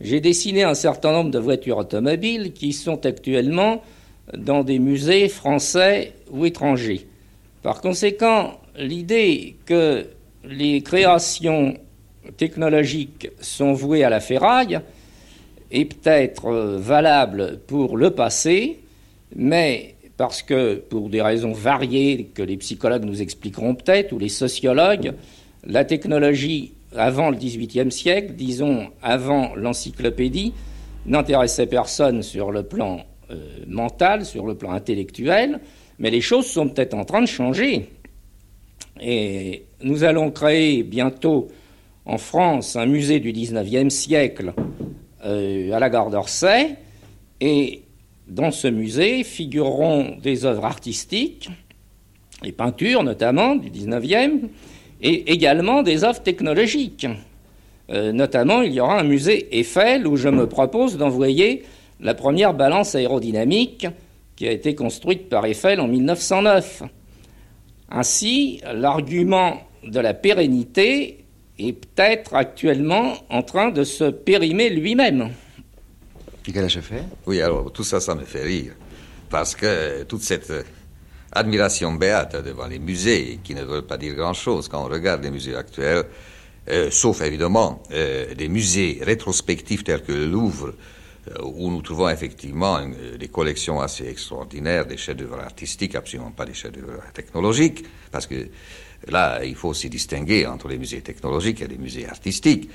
[0.00, 3.82] J'ai dessiné un certain nombre de voitures automobiles qui sont actuellement
[4.36, 7.08] dans des musées français ou étrangers.
[7.64, 10.06] Par conséquent, l'idée que
[10.44, 11.74] les créations
[12.36, 14.80] technologiques sont vouées à la ferraille
[15.70, 18.80] est peut-être euh, valable pour le passé,
[19.34, 24.28] mais parce que, pour des raisons variées que les psychologues nous expliqueront peut-être, ou les
[24.28, 25.14] sociologues,
[25.64, 30.52] la technologie avant le XVIIIe siècle, disons avant l'encyclopédie,
[31.06, 35.60] n'intéressait personne sur le plan euh, mental, sur le plan intellectuel,
[35.98, 37.88] mais les choses sont peut-être en train de changer.
[39.04, 41.48] Et nous allons créer bientôt
[42.04, 44.54] en France un musée du XIXe siècle
[45.24, 46.76] euh, à la gare d'Orsay.
[47.40, 47.82] Et
[48.28, 51.50] dans ce musée figureront des œuvres artistiques,
[52.44, 54.48] les peintures notamment du XIXe,
[55.00, 57.08] et également des œuvres technologiques.
[57.90, 61.64] Euh, notamment, il y aura un musée Eiffel où je me propose d'envoyer
[62.00, 63.88] la première balance aérodynamique
[64.36, 66.84] qui a été construite par Eiffel en 1909.
[67.94, 71.26] Ainsi, l'argument de la pérennité
[71.58, 75.30] est peut-être actuellement en train de se périmer lui-même.
[76.46, 78.72] Nicolas fait Oui, alors tout ça, ça me fait rire.
[79.28, 80.52] Parce que toute cette
[81.32, 85.30] admiration béate devant les musées, qui ne veulent pas dire grand-chose quand on regarde les
[85.30, 86.04] musées actuels,
[86.70, 90.72] euh, sauf évidemment euh, des musées rétrospectifs tels que le Louvre, euh,
[91.42, 96.54] où nous trouvons effectivement euh, des collections assez extraordinaires, des chefs-d'œuvre artistiques, absolument pas des
[96.54, 98.48] chefs-d'œuvre technologiques, parce que
[99.08, 102.68] là, il faut aussi distinguer entre les musées technologiques et les musées artistiques.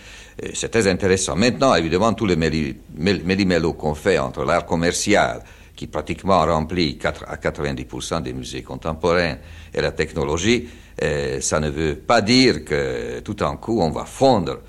[0.43, 1.35] Euh, c'est très intéressant.
[1.35, 5.43] Maintenant, évidemment, tous les méli-mélo qu'on fait entre l'art commercial,
[5.75, 9.37] qui pratiquement remplit à 90% des musées contemporains,
[9.73, 10.67] et la technologie,
[11.39, 14.61] ça ne veut pas dire que tout en coup, on va fondre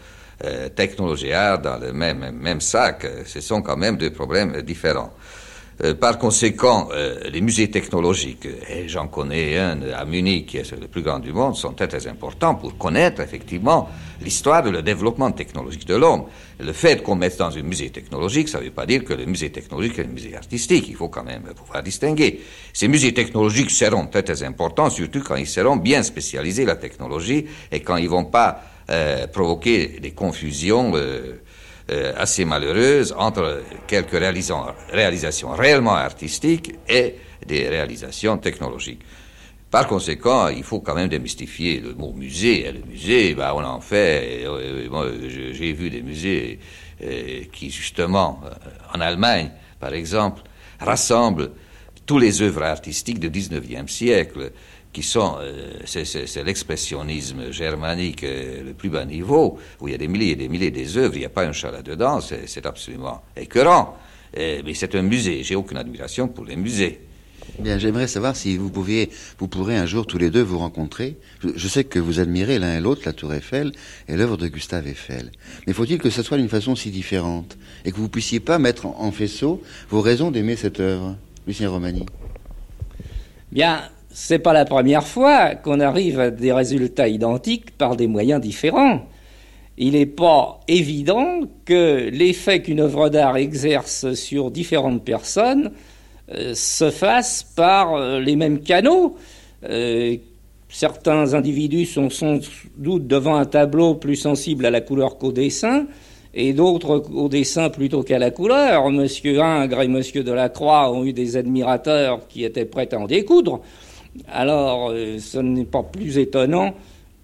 [0.44, 4.62] euh, technologie art dans le même, même sac, euh, ce sont quand même deux problèmes
[4.62, 5.12] différents.
[5.82, 6.88] Euh, par conséquent,
[7.30, 11.32] les musées technologiques, et j'en connais un à Munich, qui est le plus grand du
[11.32, 13.88] monde, sont très, très importants pour connaître effectivement
[14.20, 16.24] l'histoire de le développement technologique de l'homme.
[16.60, 19.26] Le fait qu'on mette dans un musée technologique, ça ne veut pas dire que le
[19.26, 20.86] musée technologique est un musée artistique.
[20.88, 22.40] Il faut quand même pouvoir distinguer.
[22.72, 27.46] Ces musées technologiques seront très, très importants, surtout quand ils seront bien spécialisés la technologie
[27.70, 31.42] et quand ils vont pas euh, provoquer des confusions euh,
[31.90, 34.18] euh, assez malheureuses entre quelques
[34.92, 39.02] réalisations réellement artistiques et des réalisations technologiques.
[39.70, 42.66] Par conséquent, il faut quand même démystifier le mot musée.
[42.66, 44.46] Et le musée, bah, on en fait.
[45.52, 46.58] J'ai vu des musées
[47.52, 48.40] qui, justement,
[48.94, 50.40] en Allemagne, par exemple,
[50.80, 51.50] rassemblent
[52.06, 54.52] tous les œuvres artistiques du XIXe siècle
[54.98, 59.98] qui sont, euh, c'est l'expressionnisme germanique euh, le plus bas niveau, où il y a
[59.98, 63.22] des milliers et des milliers d'œuvres, il n'y a pas un chat là-dedans, c'est absolument
[63.36, 63.96] écœurant.
[64.36, 67.00] mais c'est un musée, j'ai aucune admiration pour les musées.
[67.60, 71.16] Bien, j'aimerais savoir si vous pouviez, vous pourrez un jour tous les deux vous rencontrer.
[71.44, 73.70] Je, sais que vous admirez l'un et l'autre la Tour Eiffel
[74.08, 75.30] et l'œuvre de Gustave Eiffel.
[75.68, 78.86] Mais faut-il que ce soit d'une façon si différente et que vous puissiez pas mettre
[78.86, 82.04] en, faisceau vos raisons d'aimer cette œuvre, Lucien Romani
[83.52, 83.88] Bien,
[84.20, 89.06] c'est pas la première fois qu'on arrive à des résultats identiques par des moyens différents.
[89.78, 95.70] Il n'est pas évident que l'effet qu'une œuvre d'art exerce sur différentes personnes
[96.34, 99.14] euh, se fasse par euh, les mêmes canaux.
[99.62, 100.16] Euh,
[100.68, 102.40] certains individus sont sans
[102.76, 105.86] doute devant un tableau plus sensible à la couleur qu'au dessin,
[106.34, 108.90] et d'autres au dessin plutôt qu'à la couleur.
[108.90, 113.60] Monsieur Ingres et Monsieur Delacroix ont eu des admirateurs qui étaient prêts à en découdre.
[114.26, 116.74] Alors, euh, ce n'est pas plus étonnant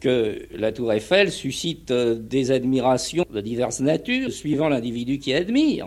[0.00, 5.86] que la tour Eiffel suscite euh, des admirations de diverses natures, suivant l'individu qui admire.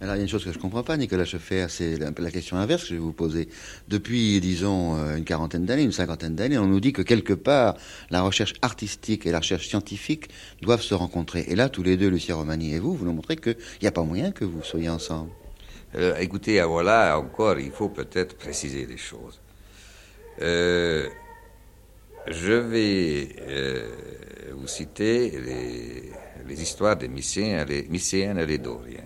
[0.00, 2.10] Alors, il y a une chose que je ne comprends pas, Nicolas Scheffer, c'est la,
[2.16, 3.48] la, question inverse que je vais vous poser.
[3.88, 7.76] Depuis, disons, euh, une quarantaine d'années, une cinquantaine d'années, on nous dit que quelque part,
[8.10, 10.28] la recherche artistique et la recherche scientifique
[10.62, 11.44] doivent se rencontrer.
[11.48, 13.92] Et là, tous les deux, Lucien Romani et vous, vous nous montrez qu'il n'y a
[13.92, 15.30] pas moyen que vous soyez ensemble.
[16.18, 19.40] écoutez, voilà, encore, il faut peut-être préciser des choses.
[20.42, 21.08] Euh,
[22.26, 23.88] je vais euh,
[24.54, 25.30] vous citer
[26.46, 29.04] les, histoires des Mycéens, les et les Doriennes.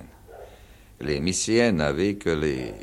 [1.00, 2.74] Les Mycéennes n'avaient que les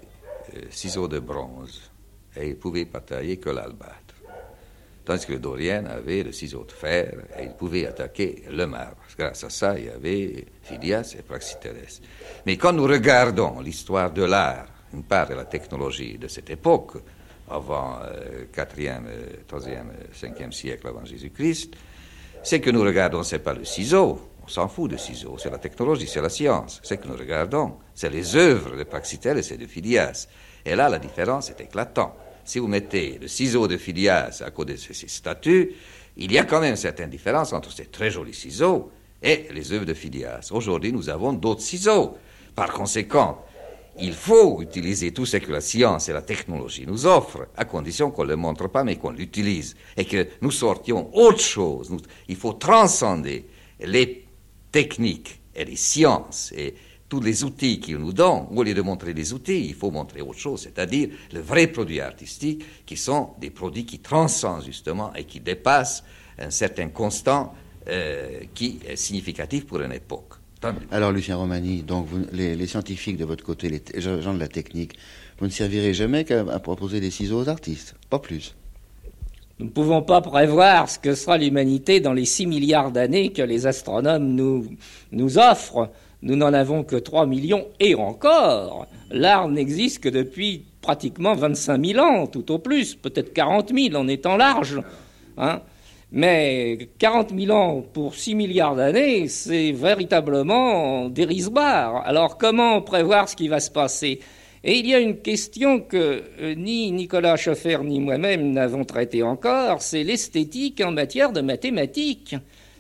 [0.70, 1.92] ciseaux de bronze
[2.36, 4.06] et il ne pouvait pas tailler que l'albâtre.
[5.06, 8.98] Tandis que le Dorien avait le ciseau de fer et il pouvait attaquer le marbre.
[9.18, 12.02] Grâce à ça, il y avait Phidias et Praxiteles.
[12.48, 16.98] Mais quand nous regardons l'histoire de l'art, une part de la technologie de cette époque,
[17.50, 19.04] avant euh, 4e,
[19.50, 21.74] 3e, 5e siècle avant Jésus-Christ,
[22.44, 25.50] c'est que nous regardons, ce n'est pas le ciseau, on s'en fout du ciseau, c'est
[25.50, 26.80] la technologie, c'est la science.
[26.84, 30.28] Ce que nous regardons, c'est les œuvres de Praxiteles et de Phidias.
[30.64, 32.14] Et là, la différence est éclatante.
[32.44, 35.72] Si vous mettez le ciseau de Phidias à côté de ces statues,
[36.18, 38.92] il y a quand même certaines différences entre ces très jolis ciseaux
[39.22, 40.50] et les œuvres de Phidias.
[40.52, 42.16] Aujourd'hui, nous avons d'autres ciseaux.
[42.56, 43.44] Par conséquent,
[44.00, 48.12] il faut utiliser tout ce que la science et la technologie nous offrent, à condition
[48.12, 51.96] qu'on ne le montre pas, mais qu'on l'utilise, et que nous sortions autre chose.
[52.28, 53.46] il faut transcender
[53.80, 54.26] les
[54.72, 56.76] techniques et les sciences et
[57.08, 60.22] tous les outils qu'ils nous donnent, au lieu de montrer des outils, il faut montrer
[60.22, 65.24] autre chose, c'est-à-dire le vrai produit artistique, qui sont des produits qui transcendent justement et
[65.24, 66.04] qui dépassent
[66.40, 67.54] un certain constant
[67.88, 70.35] euh, qui est significatif pour une époque.
[70.92, 74.94] Alors, Lucien Romani, donc les, scientifiques de votre côté, les gens de la technique,
[75.38, 78.56] vous ne servirez jamais qu'à proposer des ciseaux aux artistes, pas plus.
[79.60, 83.42] Nous ne pouvons pas prévoir ce que sera l'humanité dans les 6 milliards d'années que
[83.42, 84.66] les astronomes nous,
[85.12, 85.92] nous offrent.
[86.22, 88.88] Nous n'en avons que 3 millions et encore.
[89.12, 94.08] L'art n'existe que depuis pratiquement 25 000 ans, tout au plus, peut-être 40 000 en
[94.08, 94.82] étant large.
[95.38, 95.62] Hein.
[96.18, 102.08] Mais 40 000 ans pour 6 milliards d'années, c'est véritablement dérisoire.
[102.08, 104.22] Alors comment prévoir ce qui va se passer?
[104.64, 109.24] Et il y a une question que euh, ni Nicolas Schoeffer ni moi-même n'avons traitée
[109.24, 112.38] encore, c'est l'esthétique en matière de mathématiques.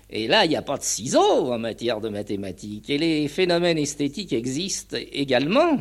[0.10, 2.90] Et là, il n'y a pas de ciseaux en matière de mathématiques.
[2.90, 5.80] Et les phénomènes esthétiques existent également.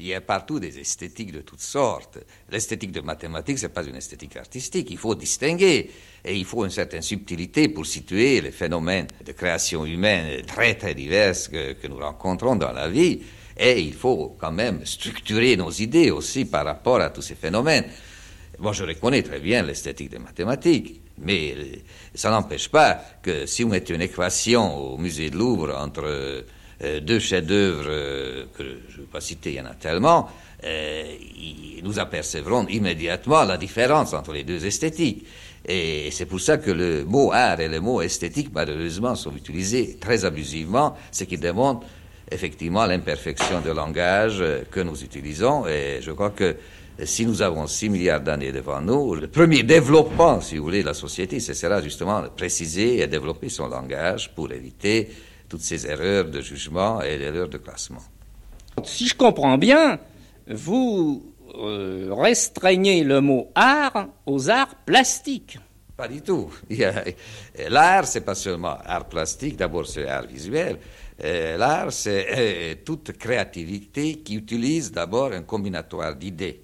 [0.00, 2.16] Il y a partout des esthétiques de toutes sortes.
[2.50, 4.88] L'esthétique de mathématiques, ce n'est pas une esthétique artistique.
[4.90, 5.90] Il faut distinguer.
[6.24, 10.94] Et il faut une certaine subtilité pour situer les phénomènes de création humaine très, très
[10.94, 13.20] divers que, nous rencontrons dans la vie.
[13.58, 17.84] Et il faut quand même structurer nos idées aussi par rapport à tous ces phénomènes.
[18.58, 21.02] Moi, je reconnais très bien l'esthétique des mathématiques.
[21.18, 21.76] Mais euh,
[22.14, 26.46] ça n'empêche pas que si vous mettez une équation au musée de Louvre entre
[27.00, 30.30] deux chefs-d'œuvre euh, que je ne vais pas citer, il y en a tellement,
[31.82, 35.26] nous apercevrons immédiatement la différence entre les deux esthétiques.
[35.66, 39.96] Et c'est pour ça que le mot art et le mot esthétique, malheureusement, sont utilisés
[40.00, 41.86] très abusivement, ce qui démontre
[42.30, 45.66] effectivement l'imperfection de langage que nous utilisons.
[45.66, 46.56] Et je crois que
[47.04, 50.86] si nous avons 6 milliards d'années devant nous, le premier développement, si vous voulez, de
[50.86, 55.08] la société, ce sera justement de préciser et développer son langage pour éviter
[55.50, 58.02] toutes ces erreurs de jugement et erreurs de classement.
[58.84, 59.98] Si je comprends bien,
[60.46, 65.58] vous euh, restreignez le mot art aux arts plastiques.
[65.96, 66.50] Pas du tout.
[67.68, 70.78] L'art, c'est pas seulement art plastique, d'abord c'est art visuel.
[71.22, 76.62] L'art, c'est euh, toute créativité qui utilise d'abord un combinatoire d'idées.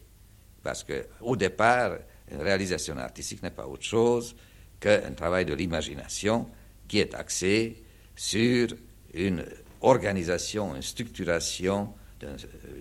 [0.63, 1.99] Parce qu'au départ,
[2.31, 4.35] une réalisation artistique n'est pas autre chose
[4.81, 6.47] qu'un travail de l'imagination
[6.89, 7.83] qui est axé
[8.17, 8.69] sur
[9.15, 9.45] une
[9.83, 11.91] organisation, une structuration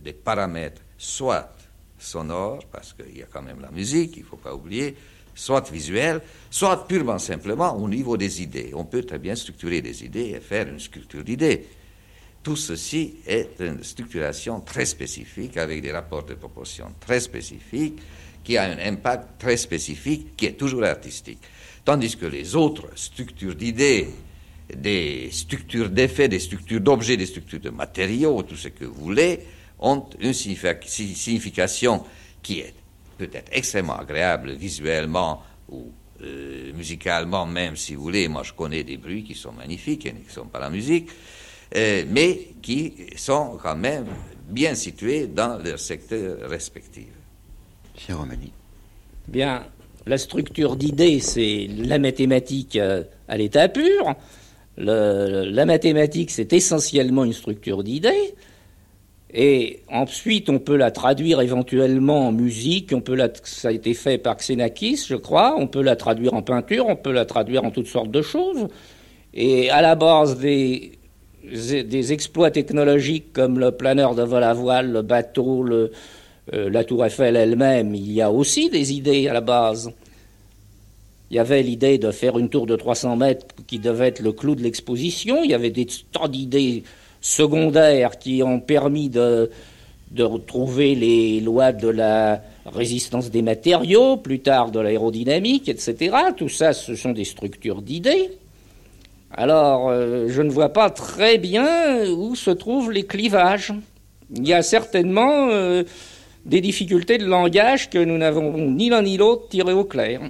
[0.02, 1.54] des paramètres, soit
[2.00, 4.96] sonores, parce qu'il y a quand même la musique, il ne faut pas oublier,
[5.34, 8.72] soit visuels, soit purement simplement au niveau des idées.
[8.74, 11.68] On peut très bien structurer des idées et faire une sculpture d'idées.
[12.42, 18.00] Tout ceci est une structuration très spécifique, avec des rapports de proportion très spécifiques,
[18.44, 21.40] qui a un impact très spécifique, qui est toujours artistique.
[21.84, 24.08] Tandis que les autres structures d'idées,
[24.74, 29.42] des structures d'effets, des structures d'objets, des structures de matériaux, tout ce que vous voulez,
[29.80, 32.04] ont une signification
[32.42, 32.74] qui est
[33.18, 35.92] peut-être extrêmement agréable visuellement ou
[36.22, 38.28] euh, musicalement même, si vous voulez.
[38.28, 41.10] Moi, je connais des bruits qui sont magnifiques et qui ne sont pas la musique.
[41.76, 44.06] Euh, mais qui sont quand même
[44.48, 47.08] bien situés dans leur secteur respectif.
[47.98, 48.52] Cher Romani.
[49.28, 49.66] Bien,
[50.06, 54.16] la structure d'idées, c'est la mathématique euh, à l'état pur.
[54.78, 58.36] La mathématique, c'est essentiellement une structure d'idées.
[59.38, 62.94] Et ensuite, on peut la traduire éventuellement en musique.
[63.44, 65.56] Ça a été fait par Xenakis, je crois.
[65.58, 66.86] On peut la traduire en peinture.
[66.88, 68.68] On peut la traduire en toutes sortes de choses.
[69.34, 70.94] Et à la base des,
[72.14, 75.90] exploits technologiques comme le planeur de vol à voile, le bateau, euh,
[76.54, 79.92] la tour Eiffel elle-même, il y a aussi des idées à la base.
[81.32, 84.32] Il y avait l'idée de faire une tour de 300 mètres qui devait être le
[84.32, 85.44] clou de l'exposition.
[85.44, 86.84] Il y avait des tas d'idées
[87.20, 89.50] secondaires qui ont permis de,
[90.18, 96.16] retrouver les lois de la résistance des matériaux, plus tard de l'aérodynamique, etc.
[96.38, 98.30] Tout ça, ce sont des structures d'idées.
[99.32, 103.74] Alors, euh, je ne vois pas très bien où se trouvent les clivages.
[104.34, 105.84] Il y a certainement euh,
[106.46, 110.22] des difficultés de langage que nous n'avons ni l'un ni l'autre tiré au clair.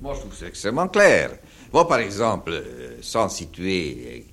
[0.00, 1.30] Moi, je trouve c'est extrêmement clair.
[1.72, 4.26] Moi, par exemple, euh, sans situer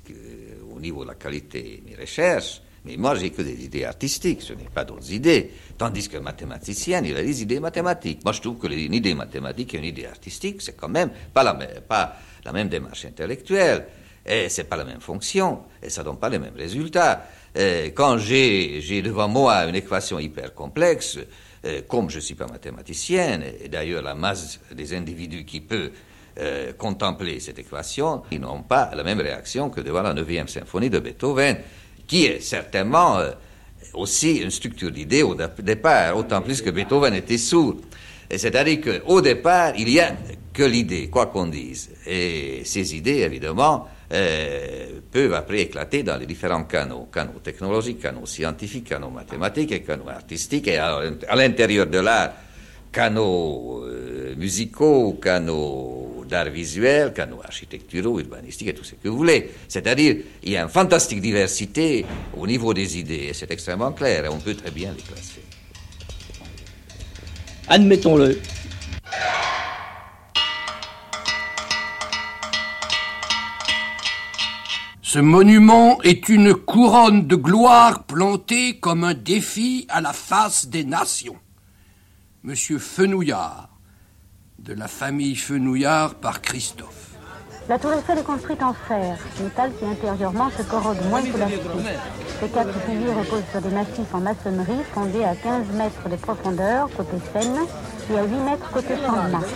[0.75, 4.53] au niveau de la qualité mes recherches, mais moi, j'ai que des idées artistiques, ce
[4.53, 5.49] n'est pas d'autres idées.
[5.75, 8.23] Tandis que mathématicien, il a des idées mathématiques.
[8.23, 11.41] Moi, je trouve que une idée mathématique et une idée artistique, c'est quand même pas
[11.41, 13.87] la, même, pas la même démarche intellectuelle.
[14.23, 15.63] Et c'est pas la même fonction.
[15.81, 17.25] Et ça donne pas les mêmes résultats.
[17.95, 21.17] quand j'ai devant moi une équation hyper complexe,
[21.87, 25.91] comme je suis pas mathématicien, et d'ailleurs la masse des individus qui peut
[26.37, 30.89] euh, contempler cette équation, ils n'ont pas la même réaction que devant la 9e symphonie
[30.89, 31.57] de Beethoven
[32.05, 33.31] qui est certainement euh,
[33.93, 37.75] aussi une structure d'idées au départ, autant plus que Beethoven était sourd.
[38.29, 40.13] C'est-à-dire qu'au départ, il n'y a
[40.51, 41.91] que l'idée, quoi qu'on dise.
[42.05, 48.25] Et ces idées, évidemment, euh, peuvent après éclater dans les différents canaux, canaux technologiques, canaux
[48.25, 51.01] scientifiques, canaux mathématiques et canaux artistiques, et à,
[51.35, 52.31] l'intérieur de l'art,
[52.91, 59.51] canaux euh, musicaux, canaux d'art visuel, canaux architecturaux, urbanistiques et tout ce que vous voulez.
[59.67, 62.05] C'est-à-dire, il y a une fantastique diversité
[62.35, 65.41] au niveau des idées, et c'est extrêmement clair, et on peut très bien les classer.
[67.67, 68.39] Admettons-le.
[75.15, 80.83] Ce monument est une couronne de gloire plantée comme un défi à la face des
[80.83, 81.37] nations.
[82.43, 83.69] Monsieur Fenouillard,
[84.59, 87.11] de la famille Fenouillard par Christophe.
[87.69, 91.61] La tour Eiffel est construite en fer, métal qui intérieurement se corrode moins que l'acier.
[92.41, 96.89] Ces quatre piliers reposent sur des massifs en maçonnerie fondés à 15 mètres de profondeur
[96.89, 97.55] côté Seine
[98.11, 99.47] et à 8 mètres côté Champ de Mars.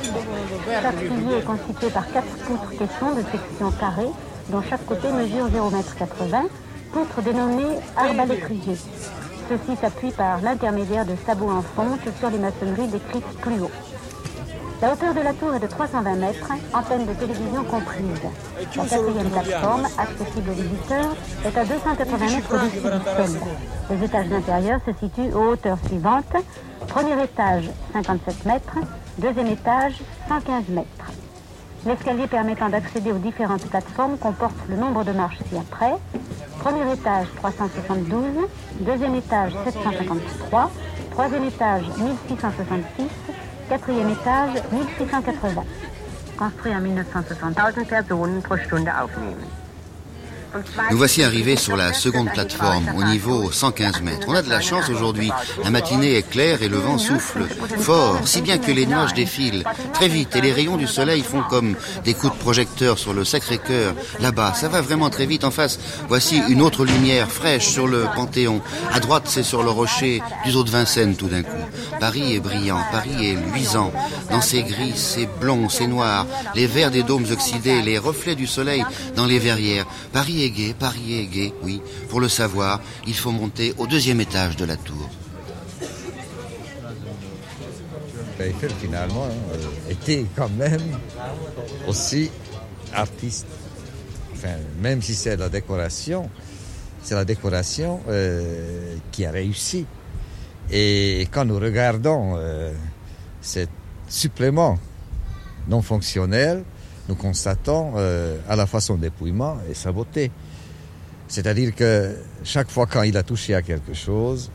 [0.82, 4.14] Chaque pilier est constitué par quatre poutres caissons de section carrée
[4.49, 6.47] dont chaque côté mesure 0,80 m,
[6.91, 8.77] poutres dénommées arbalétriers.
[9.47, 13.71] Ceux-ci s'appuient par l'intermédiaire de sabots en fonte sur les maçonneries décrites plus haut.
[14.81, 18.21] La hauteur de la tour est de 320 mètres, antenne de télévision comprise.
[18.77, 23.41] La quatrième plateforme, accessible aux visiteurs, est à 280 mètres au-dessus du sol.
[23.89, 26.33] Les étages d'intérieur se situent aux hauteurs suivantes.
[26.87, 28.77] Premier étage, 57 mètres.
[29.17, 29.95] Deuxième étage,
[30.29, 30.98] 115 mètres.
[31.89, 35.95] L'escalier permettant d'accéder aux différentes plateformes comporte le nombre de marches ci-après.
[36.59, 38.47] Premier étage, 372.
[38.81, 40.69] Deuxième étage, 753.
[41.09, 43.07] Troisième étage, 1666.
[43.69, 45.63] Quatrième étage, 1680.
[46.37, 47.55] Construit en 1960.
[47.55, 49.59] Personen pro Stunde aufnehmen.
[50.91, 54.27] Nous voici arrivés sur la seconde plateforme, au niveau 115 mètres.
[54.27, 55.31] On a de la chance aujourd'hui.
[55.63, 57.45] La matinée est claire et le vent souffle
[57.77, 61.43] fort, si bien que les nuages défilent très vite et les rayons du soleil font
[61.49, 63.93] comme des coups de projecteur sur le Sacré-Cœur.
[64.19, 65.43] Là-bas, ça va vraiment très vite.
[65.43, 68.61] En face, voici une autre lumière fraîche sur le Panthéon.
[68.93, 71.49] À droite, c'est sur le rocher du Zoo de Vincennes tout d'un coup.
[71.99, 73.91] Paris est brillant, Paris est luisant.
[74.31, 76.25] Dans ses gris, ses blonds, ses noirs,
[76.55, 78.83] les verts des dômes oxydés, les reflets du soleil
[79.15, 79.85] dans les verrières.
[80.13, 80.38] Paris
[80.77, 81.81] Paris est gai, oui.
[82.09, 85.09] Pour le savoir, il faut monter au deuxième étage de la tour.
[88.39, 90.81] Eiffel, finalement, euh, était quand même
[91.87, 92.31] aussi
[92.93, 93.47] artiste.
[94.33, 96.29] Enfin, même si c'est la décoration,
[97.03, 99.85] c'est la décoration euh, qui a réussi.
[100.71, 102.71] Et quand nous regardons euh,
[103.41, 103.65] ce
[104.07, 104.79] supplément
[105.67, 106.63] non fonctionnel,
[107.10, 107.95] nous constatons
[108.47, 110.32] à la fois son dépouillement et sa beauté.
[111.28, 114.49] C'est-à-dire que chaque fois quand il a touché à quelque chose,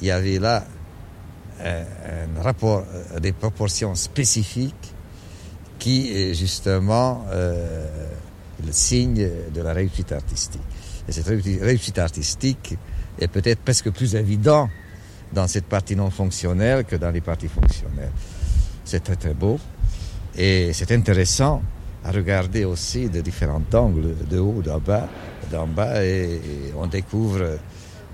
[0.00, 0.64] il y avait là
[1.64, 4.92] un, rapport, euh, des proportions spécifiques
[5.78, 7.86] qui est justement euh,
[8.64, 10.60] le signe de la réussite artistique.
[11.08, 12.76] Et cette réussite artistique
[13.18, 14.68] est peut-être presque plus évident
[15.32, 18.12] dans cette partie non fonctionnelle que dans les parties fonctionnelles.
[18.84, 19.58] C'est très très beau
[20.36, 21.62] et c'est intéressant
[22.04, 25.08] à regarder aussi de différents angles, de haut, d'en bas,
[25.50, 26.40] d'en bas, et,
[26.76, 27.58] on découvre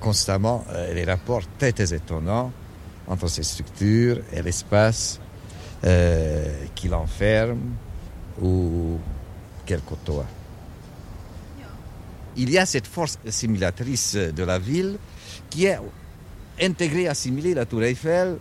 [0.01, 2.53] constamment euh, les rapports très, étonnants
[3.07, 5.21] entre ces structures et l'espace
[5.85, 7.75] euh, qui l'enferme
[8.41, 8.99] ou
[9.67, 10.27] qu'elle côtoie.
[12.37, 14.97] Il y a cette force assimilatrice de la ville
[15.51, 15.79] qui est
[16.61, 18.39] intégrée, assimilée la Tour Eiffel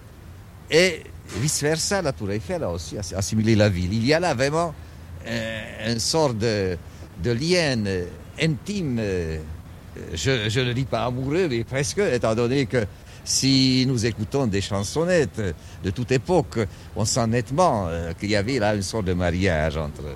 [0.69, 1.03] et
[1.37, 3.93] vice-versa, la Tour Eiffel a aussi assimilé la ville.
[3.93, 4.73] Il y a là vraiment
[5.87, 6.77] une sorte de,
[7.23, 7.83] lien
[8.41, 8.99] intime,
[10.13, 12.85] je, ne dis pas amoureux, mais presque, étant donné que
[13.23, 15.41] Si nous écoutons des chansonnettes
[15.83, 16.59] de toute époque,
[16.95, 20.15] on sent nettement euh, qu'il y avait là une sorte de mariage entre,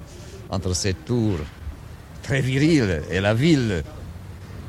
[0.49, 1.37] entre cette tour
[2.23, 3.83] très virile et la ville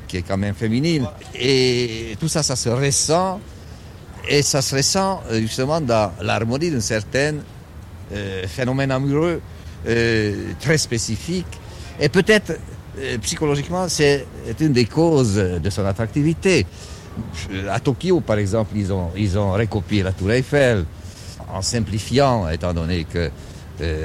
[0.07, 1.07] qui est quand même féminine.
[1.33, 3.41] Et tout ça, ça se ressent.
[4.29, 7.35] Et ça se ressent euh, justement dans l'harmonie d'un certain
[8.11, 9.41] euh, phénomène amoureux
[9.87, 11.47] euh, très spécifique.
[11.99, 12.59] Et peut-être
[13.21, 14.25] psychologiquement, c'est
[14.59, 16.65] une des causes de son attractivité.
[17.69, 20.83] À Tokyo, par exemple, ils ont, ils ont recopié la tour Eiffel
[21.53, 23.29] en simplifiant, étant donné que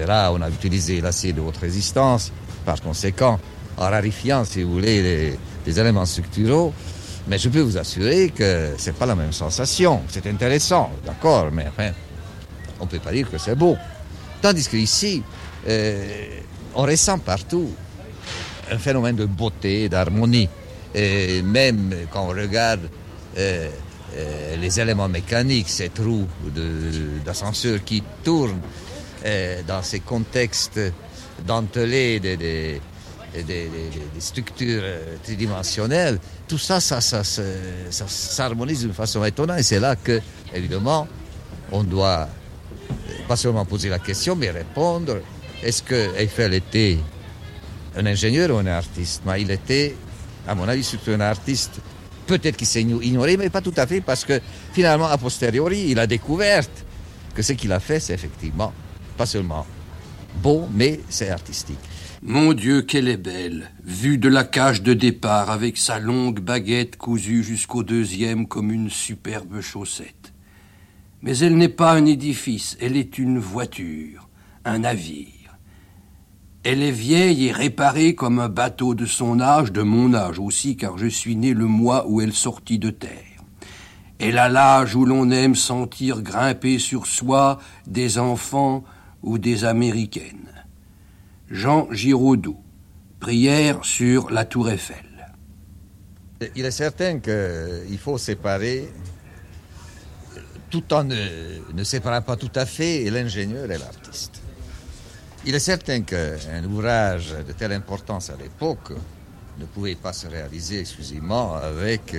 [0.06, 2.32] là, on a utilisé l'acier de haute résistance,
[2.66, 3.40] par conséquent,
[3.78, 6.74] en rarifiant, si vous voulez, les éléments structuraux.
[7.28, 10.02] Mais je peux vous assurer que c'est pas la même sensation.
[10.08, 11.92] C'est intéressant, d'accord, mais enfin,
[12.80, 13.76] on peut pas dire que c'est beau.
[14.40, 15.22] Tandis qu'ici,
[15.68, 16.40] euh,
[16.74, 17.70] on ressent partout
[18.70, 20.48] un phénomène de beauté, d'harmonie.
[20.94, 22.88] Et même quand on regarde
[23.38, 23.68] euh,
[24.16, 28.60] euh, les éléments mécaniques, ces trous de- d'ascenseur qui tournent
[29.68, 30.80] dans ces contextes
[31.46, 32.80] dentelés des-
[33.34, 37.40] des- des- des- structures euh, tridimensionnelles, tout ça, ça, ça, se-
[37.90, 39.58] ça s'harmonise d'une façon étonnante.
[39.58, 40.20] Et c'est là que,
[40.54, 41.08] évidemment,
[41.70, 45.18] on doit euh, pas seulement poser la question, mais répondre.
[45.62, 46.98] Est-ce que Eiffel était
[47.96, 49.22] un ingénieur ou un artiste?
[49.24, 49.94] Mais il était,
[50.46, 51.72] à mon avis, surtout un artiste.
[52.26, 54.40] Peut-être qu'il s'est ignoré, mais pas tout à fait, parce que
[54.72, 56.64] finalement, a posteriori, il a découvert
[57.34, 58.72] que ce qu'il a fait, c'est effectivement
[59.16, 59.66] pas seulement
[60.36, 61.78] beau, mais c'est artistique.
[62.24, 66.96] Mon Dieu, qu'elle est belle, vue de la cage de départ avec sa longue baguette
[66.96, 70.32] cousue jusqu'au deuxième comme une superbe chaussette.
[71.22, 74.28] Mais elle n'est pas un édifice, elle est une voiture,
[74.64, 75.58] un navire.
[76.62, 80.76] Elle est vieille et réparée comme un bateau de son âge, de mon âge aussi,
[80.76, 83.42] car je suis né le mois où elle sortit de terre.
[84.20, 87.58] Elle a l'âge où l'on aime sentir grimper sur soi
[87.88, 88.84] des enfants
[89.24, 90.61] ou des américaines.
[91.50, 92.58] Jean Giraudoux,
[93.20, 95.04] prière sur la tour Eiffel.
[96.56, 98.88] Il est certain qu'il faut séparer,
[100.70, 104.42] tout en ne, ne séparant pas tout à fait l'ingénieur et l'artiste.
[105.44, 108.92] Il est certain qu'un ouvrage de telle importance à l'époque
[109.58, 112.16] ne pouvait pas se réaliser exclusivement avec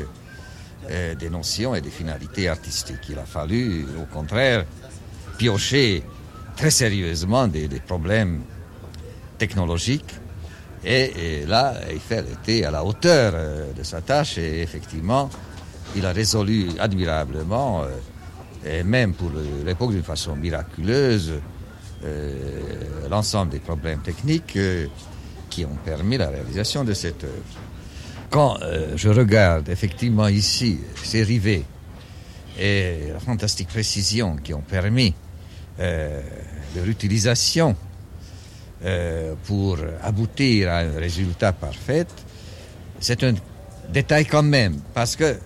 [0.89, 3.09] euh, des notions et des finalités artistiques.
[3.09, 4.65] Il a fallu, au contraire,
[5.37, 6.03] piocher
[6.55, 8.41] très sérieusement des, des problèmes
[9.47, 10.13] technologiques.
[10.85, 15.29] Et, et là, Eiffel était à la hauteur euh, de sa tâche et effectivement,
[15.97, 17.87] il a résolu admirablement, euh,
[18.65, 19.31] et même pour
[19.65, 21.33] l'époque d'une façon miraculeuse,
[22.05, 22.61] euh,
[23.09, 24.57] l'ensemble des problèmes techniques
[25.49, 27.53] qui ont permis la réalisation de cette œuvre.
[28.29, 28.57] Quand
[28.95, 31.65] je regarde effectivement ici ces rivets
[32.59, 35.13] et la fantastique précision qui ont permis
[35.77, 37.75] leur utilisation
[38.85, 42.05] euh, pour aboutir à un résultat parfait,
[42.99, 43.33] c'est un
[43.89, 45.37] détail quand même, parce que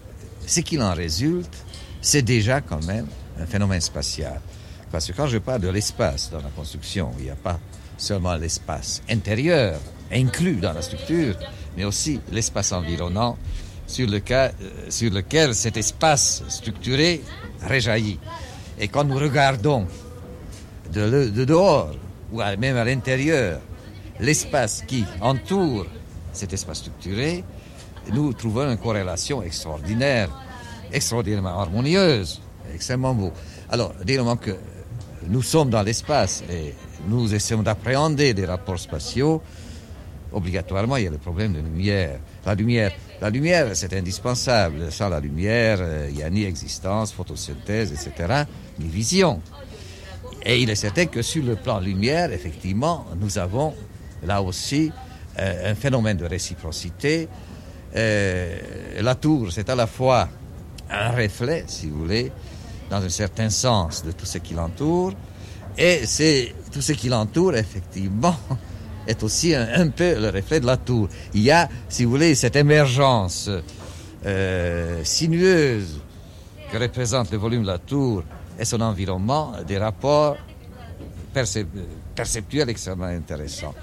[0.46, 1.54] ce qu'il en résulte,
[2.02, 3.06] c'est déjà quand même
[3.40, 4.40] un phénomène spatial.
[4.92, 7.60] Parce que quand je parle de l'espace dans la construction, il n'y a pas
[7.98, 9.80] seulement l'espace intérieur
[10.12, 11.36] inclus dans la structure,
[11.76, 13.38] mais aussi l'espace environnant
[13.86, 14.50] sur euh,
[15.12, 17.22] lequel cet espace structuré
[17.62, 18.20] réjaillit.
[18.80, 19.86] Et quand nous regardons
[20.92, 21.92] de dehors
[22.32, 23.60] ou même à l'intérieur
[24.20, 25.86] l'espace qui entoure
[26.34, 27.44] cet espace structuré,
[28.14, 30.30] nous trouvons une corrélation extraordinaire,
[30.92, 32.42] extraordinairement harmonieuse,
[32.74, 33.32] extrêmement beau.
[33.70, 34.56] Alors, dès le moment que
[35.28, 36.74] nous sommes dans l'espace et
[37.08, 39.42] nous essayons d'appréhender des rapports spatiaux,
[40.32, 42.20] obligatoirement, il y a le problème de lumière.
[42.46, 44.92] La lumière, la lumière, c'est indispensable.
[44.92, 48.44] Sans la lumière, euh, il n'y a ni existence, photosynthèse, etc.,
[48.80, 49.42] ni vision.
[50.50, 53.74] Et il est certain que sur le plan lumière, effectivement, nous avons
[54.24, 54.90] là aussi
[55.38, 57.28] euh, un phénomène de réciprocité.
[57.94, 58.58] Euh,
[59.02, 60.30] la tour, c'est à la fois
[60.90, 62.32] un reflet, si vous voulez,
[62.90, 65.12] dans un certain sens de tout ce qui l'entoure,
[65.78, 68.38] et c'est tout ce qui l'entoure, effectivement,
[69.08, 71.10] est aussi un, peu le reflet de la tour.
[71.34, 73.50] Il y a, si vous voulez, cette émergence
[74.26, 76.02] euh, sinueuse
[76.72, 78.24] que représente le volume de la tour
[78.60, 80.36] et son environnement, des rapports
[81.34, 81.68] percep-
[82.16, 83.74] perceptuels extrêmement intéressants.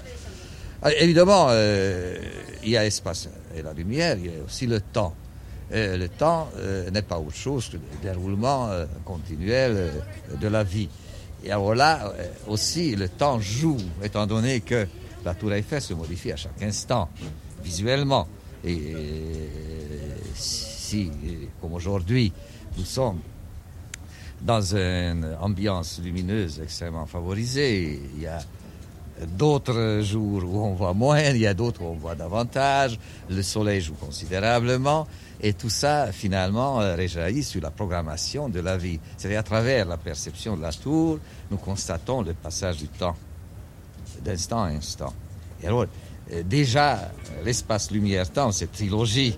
[0.81, 2.17] Ah, Évidemment, euh,
[2.63, 5.13] il y a l'espace et la lumière, il y a aussi le temps.
[5.71, 10.47] Euh, le temps euh, n'est pas autre chose que le déroulement euh, continuel euh, de
[10.47, 10.89] la vie.
[11.43, 14.87] Et alors là euh, aussi, le temps joue, étant donné que
[15.23, 17.09] la tour Eiffel se modifie à chaque instant,
[17.63, 18.27] visuellement.
[18.63, 19.47] Et euh,
[20.35, 21.09] ici,
[21.61, 22.31] comme aujourd'hui,
[22.77, 23.19] nous sommes
[24.41, 27.99] dans une ambiance lumineuse extrêmement favorisée.
[28.15, 28.39] Il y a
[29.37, 33.41] d'autres jours où on voit moins, il y a d'autres où on voit davantage, le
[33.41, 35.07] soleil joue considérablement,
[35.41, 38.99] et tout ça, finalement, euh, réjaillit sur la programmation de la vie.
[39.17, 41.19] C'est-à-dire, à travers la perception de la tour,
[41.51, 43.15] nous constatons le passage du temps,
[44.23, 45.13] d'instant à instant.
[45.61, 45.85] Et alors,
[46.31, 47.11] euh, déjà,
[47.43, 49.37] l'espace lumière-temps, cette trilogie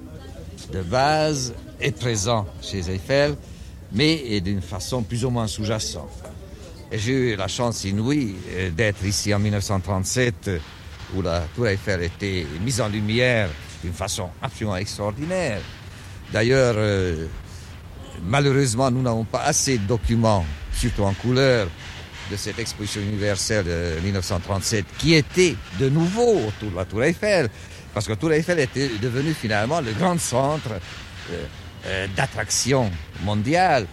[0.71, 3.35] de base, est présent chez Eiffel,
[3.91, 6.23] mais d'une façon plus ou moins sous-jacente.
[6.91, 10.51] J'ai eu la chance inouïe euh, d'être ici en 1937,
[11.15, 13.49] où la tour Eiffel était mise en lumière
[13.83, 15.59] d'une façon absolument extraordinaire.
[16.31, 17.27] D'ailleurs, euh,
[18.23, 21.67] malheureusement, nous n'avons pas assez de documents, surtout en couleur,
[22.31, 27.49] de cette exposition universelle de 1937, qui était de nouveau autour de la Tour Eiffel,
[27.93, 30.71] parce que la Tour Eiffel était devenue finalement le grand centre
[31.31, 31.45] euh,
[32.15, 32.91] d'attraction
[33.23, 33.85] mondiale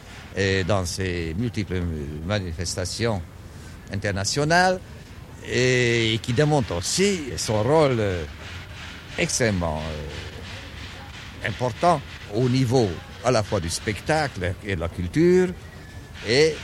[0.66, 1.80] dans ses multiples
[2.26, 3.22] manifestations
[3.92, 4.80] internationales,
[5.49, 8.03] et, qui démontre aussi son rôle
[9.18, 9.80] extrêmement
[11.47, 12.01] important
[12.34, 12.88] au niveau
[13.24, 15.49] à la fois du spectacle et de la culture,
[16.28, 16.55] et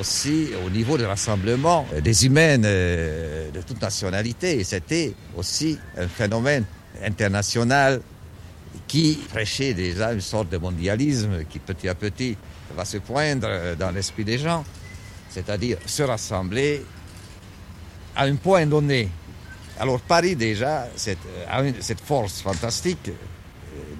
[0.00, 4.62] aussi au niveau du rassemblement des humaines euh, de toute nationalité.
[4.64, 6.64] C'était aussi un phénomène
[7.04, 8.00] international
[8.88, 12.36] qui prêchait déjà une sorte de mondialisme qui petit à petit
[12.74, 14.64] va se poindre dans l'esprit des gens,
[15.28, 16.82] c'est-à-dire se rassembler
[18.16, 19.10] à un point donné.
[19.78, 21.18] Alors Paris déjà cette,
[21.48, 23.12] a cette force fantastique euh,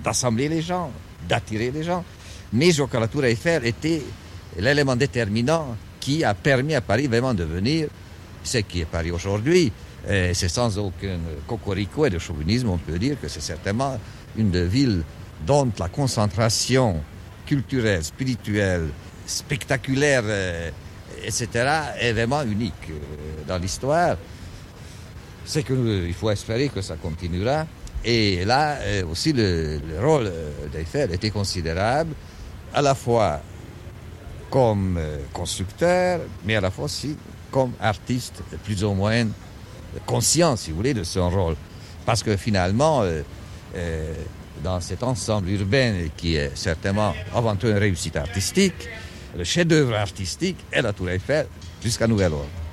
[0.03, 0.91] d'assembler les gens,
[1.29, 2.05] d'attirer les gens.
[2.53, 4.03] Mais que la Tour Eiffel était
[4.59, 7.89] l'élément déterminant qui a permis à Paris vraiment de devenir
[8.43, 9.71] ce qui est Paris aujourd'hui.
[10.07, 13.99] C'est sans aucun cocorico et de chauvinisme, on peut dire que c'est certainement
[14.39, 15.03] une des villes
[15.47, 17.03] dont la concentration
[17.47, 18.89] culturelle, spirituelle,
[19.27, 20.71] spectaculaire, euh,
[21.25, 21.49] etc.,
[22.01, 22.95] est vraiment unique euh,
[23.47, 24.17] dans l'histoire.
[25.45, 27.67] C'est qu'il faut espérer que ça continuera.
[28.05, 32.15] Et là euh, aussi, le, rôle euh, d'Eiffel était considérable,
[32.73, 33.41] à la fois
[34.51, 34.99] comme
[35.35, 37.17] constructeur, mais à la fois aussi
[37.51, 39.27] comme artiste, plus ou moins
[40.07, 41.55] conscient, si vous voulez, de son rôle.
[42.07, 43.03] Parce que finalement,
[44.63, 48.89] dans cet ensemble urbain qui est certainement avant tout une réussite artistique,
[49.37, 51.47] le chef-d'œuvre artistique est la Tour Eiffel
[51.83, 52.68] jusqu'à nouvel ordre.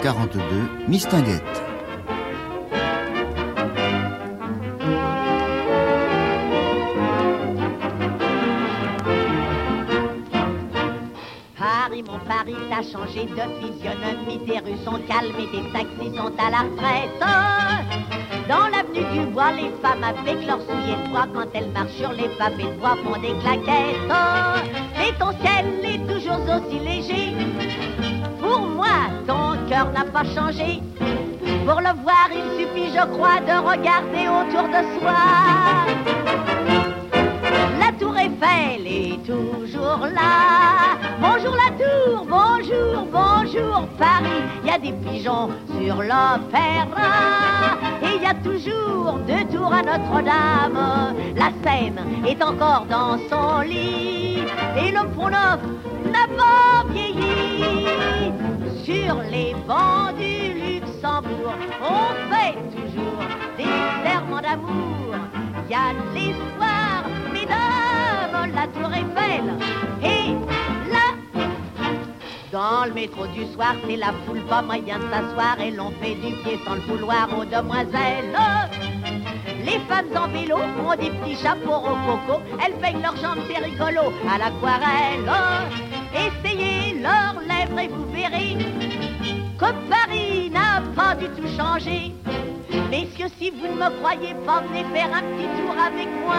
[0.00, 1.42] 1942, Mistinguette.
[11.58, 14.40] Paris, mon Paris, t'as changé de physionomie.
[14.46, 17.20] Tes rues sont calmes et tes taxis sont à la retraite.
[18.48, 22.30] Dans l'avenue du bois, les femmes avec leurs souliers de quand elles marchent sur les
[22.38, 24.08] pavés de bois, font des claquettes.
[24.96, 27.29] Et ton ciel est toujours aussi léger
[29.88, 30.82] n'a pas changé.
[31.66, 35.20] Pour le voir, il suffit, je crois, de regarder autour de soi.
[37.78, 40.98] La tour Eiffel est toujours là.
[41.20, 44.42] Bonjour la tour, bonjour, bonjour Paris.
[44.62, 47.10] Il y a des pigeons sur l'opéra.
[48.02, 51.14] Et il y a toujours deux tours à Notre-Dame.
[51.36, 54.44] La Seine est encore dans son lit.
[54.76, 55.60] Et le Pont Neuf
[56.04, 57.86] n'a pas vieilli.
[58.84, 63.22] Sur les bancs du Luxembourg, on fait toujours
[63.56, 63.64] des
[64.02, 65.14] serments d'amour.
[65.66, 69.54] Il y a l'espoir, mesdames, la tour Eiffel.
[70.02, 70.32] Et
[70.90, 71.14] là,
[72.50, 75.60] dans le métro du soir, c'est la foule, pas moyen de s'asseoir.
[75.60, 78.34] Et l'on fait du pied sans le vouloir aux demoiselles.
[79.62, 82.40] Les femmes en vélo ont des petits chapeaux au coco.
[82.64, 85.89] Elles peignent leurs jambes, c'est rigolo, à l'aquarelle.
[87.02, 88.56] Leurs lèvres et vous verrez
[89.58, 92.12] que Paris n'a pas du tout changé.
[92.90, 96.36] Messieurs, si vous ne me croyez pas, venez faire un petit tour avec moi.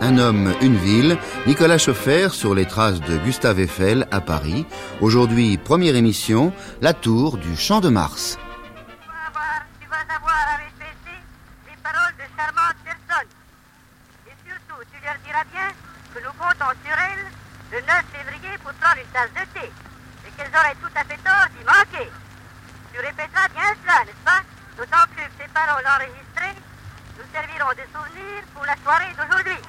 [0.00, 4.64] Un homme, une ville, Nicolas Chauffer sur les traces de Gustave Eiffel à Paris.
[5.00, 8.38] Aujourd'hui, première émission, la tour du Champ de Mars.
[9.80, 11.18] Tu vas avoir à répéter
[11.68, 13.30] les paroles de charmantes personnes.
[14.26, 15.68] Et surtout, tu leur diras bien
[16.14, 17.26] que nous comptons sur elles
[17.72, 19.72] le 9 février pour prendre une tasse de thé.
[20.26, 22.10] Et qu'elles auraient tout à fait tort d'y manquer?
[22.92, 24.42] Tu répéteras bien cela, n'est-ce pas?
[24.76, 26.56] D'autant plus que ces paroles enregistrées
[27.18, 29.60] nous serviront de souvenir pour la soirée d'aujourd'hui.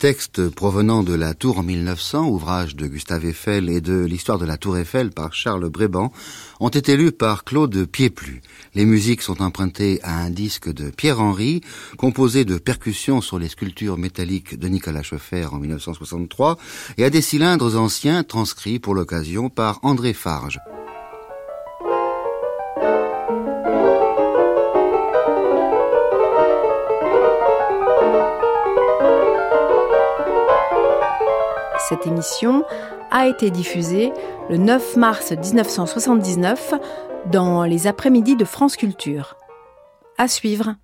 [0.00, 4.46] Textes provenant de La Tour en 1900, ouvrage de Gustave Eiffel, et de l'histoire de
[4.46, 6.10] la Tour Eiffel par Charles Bréban,
[6.58, 8.40] ont été lus par Claude Pieplu.
[8.74, 11.60] Les musiques sont empruntées à un disque de Pierre Henry,
[11.98, 16.56] composé de percussions sur les sculptures métalliques de Nicolas Schoeffer en 1963,
[16.96, 20.60] et à des cylindres anciens transcrits pour l'occasion par André Farge.
[31.90, 32.62] Cette émission
[33.10, 34.12] a été diffusée
[34.48, 36.74] le 9 mars 1979
[37.32, 39.36] dans les après-midi de France Culture.
[40.16, 40.76] À suivre.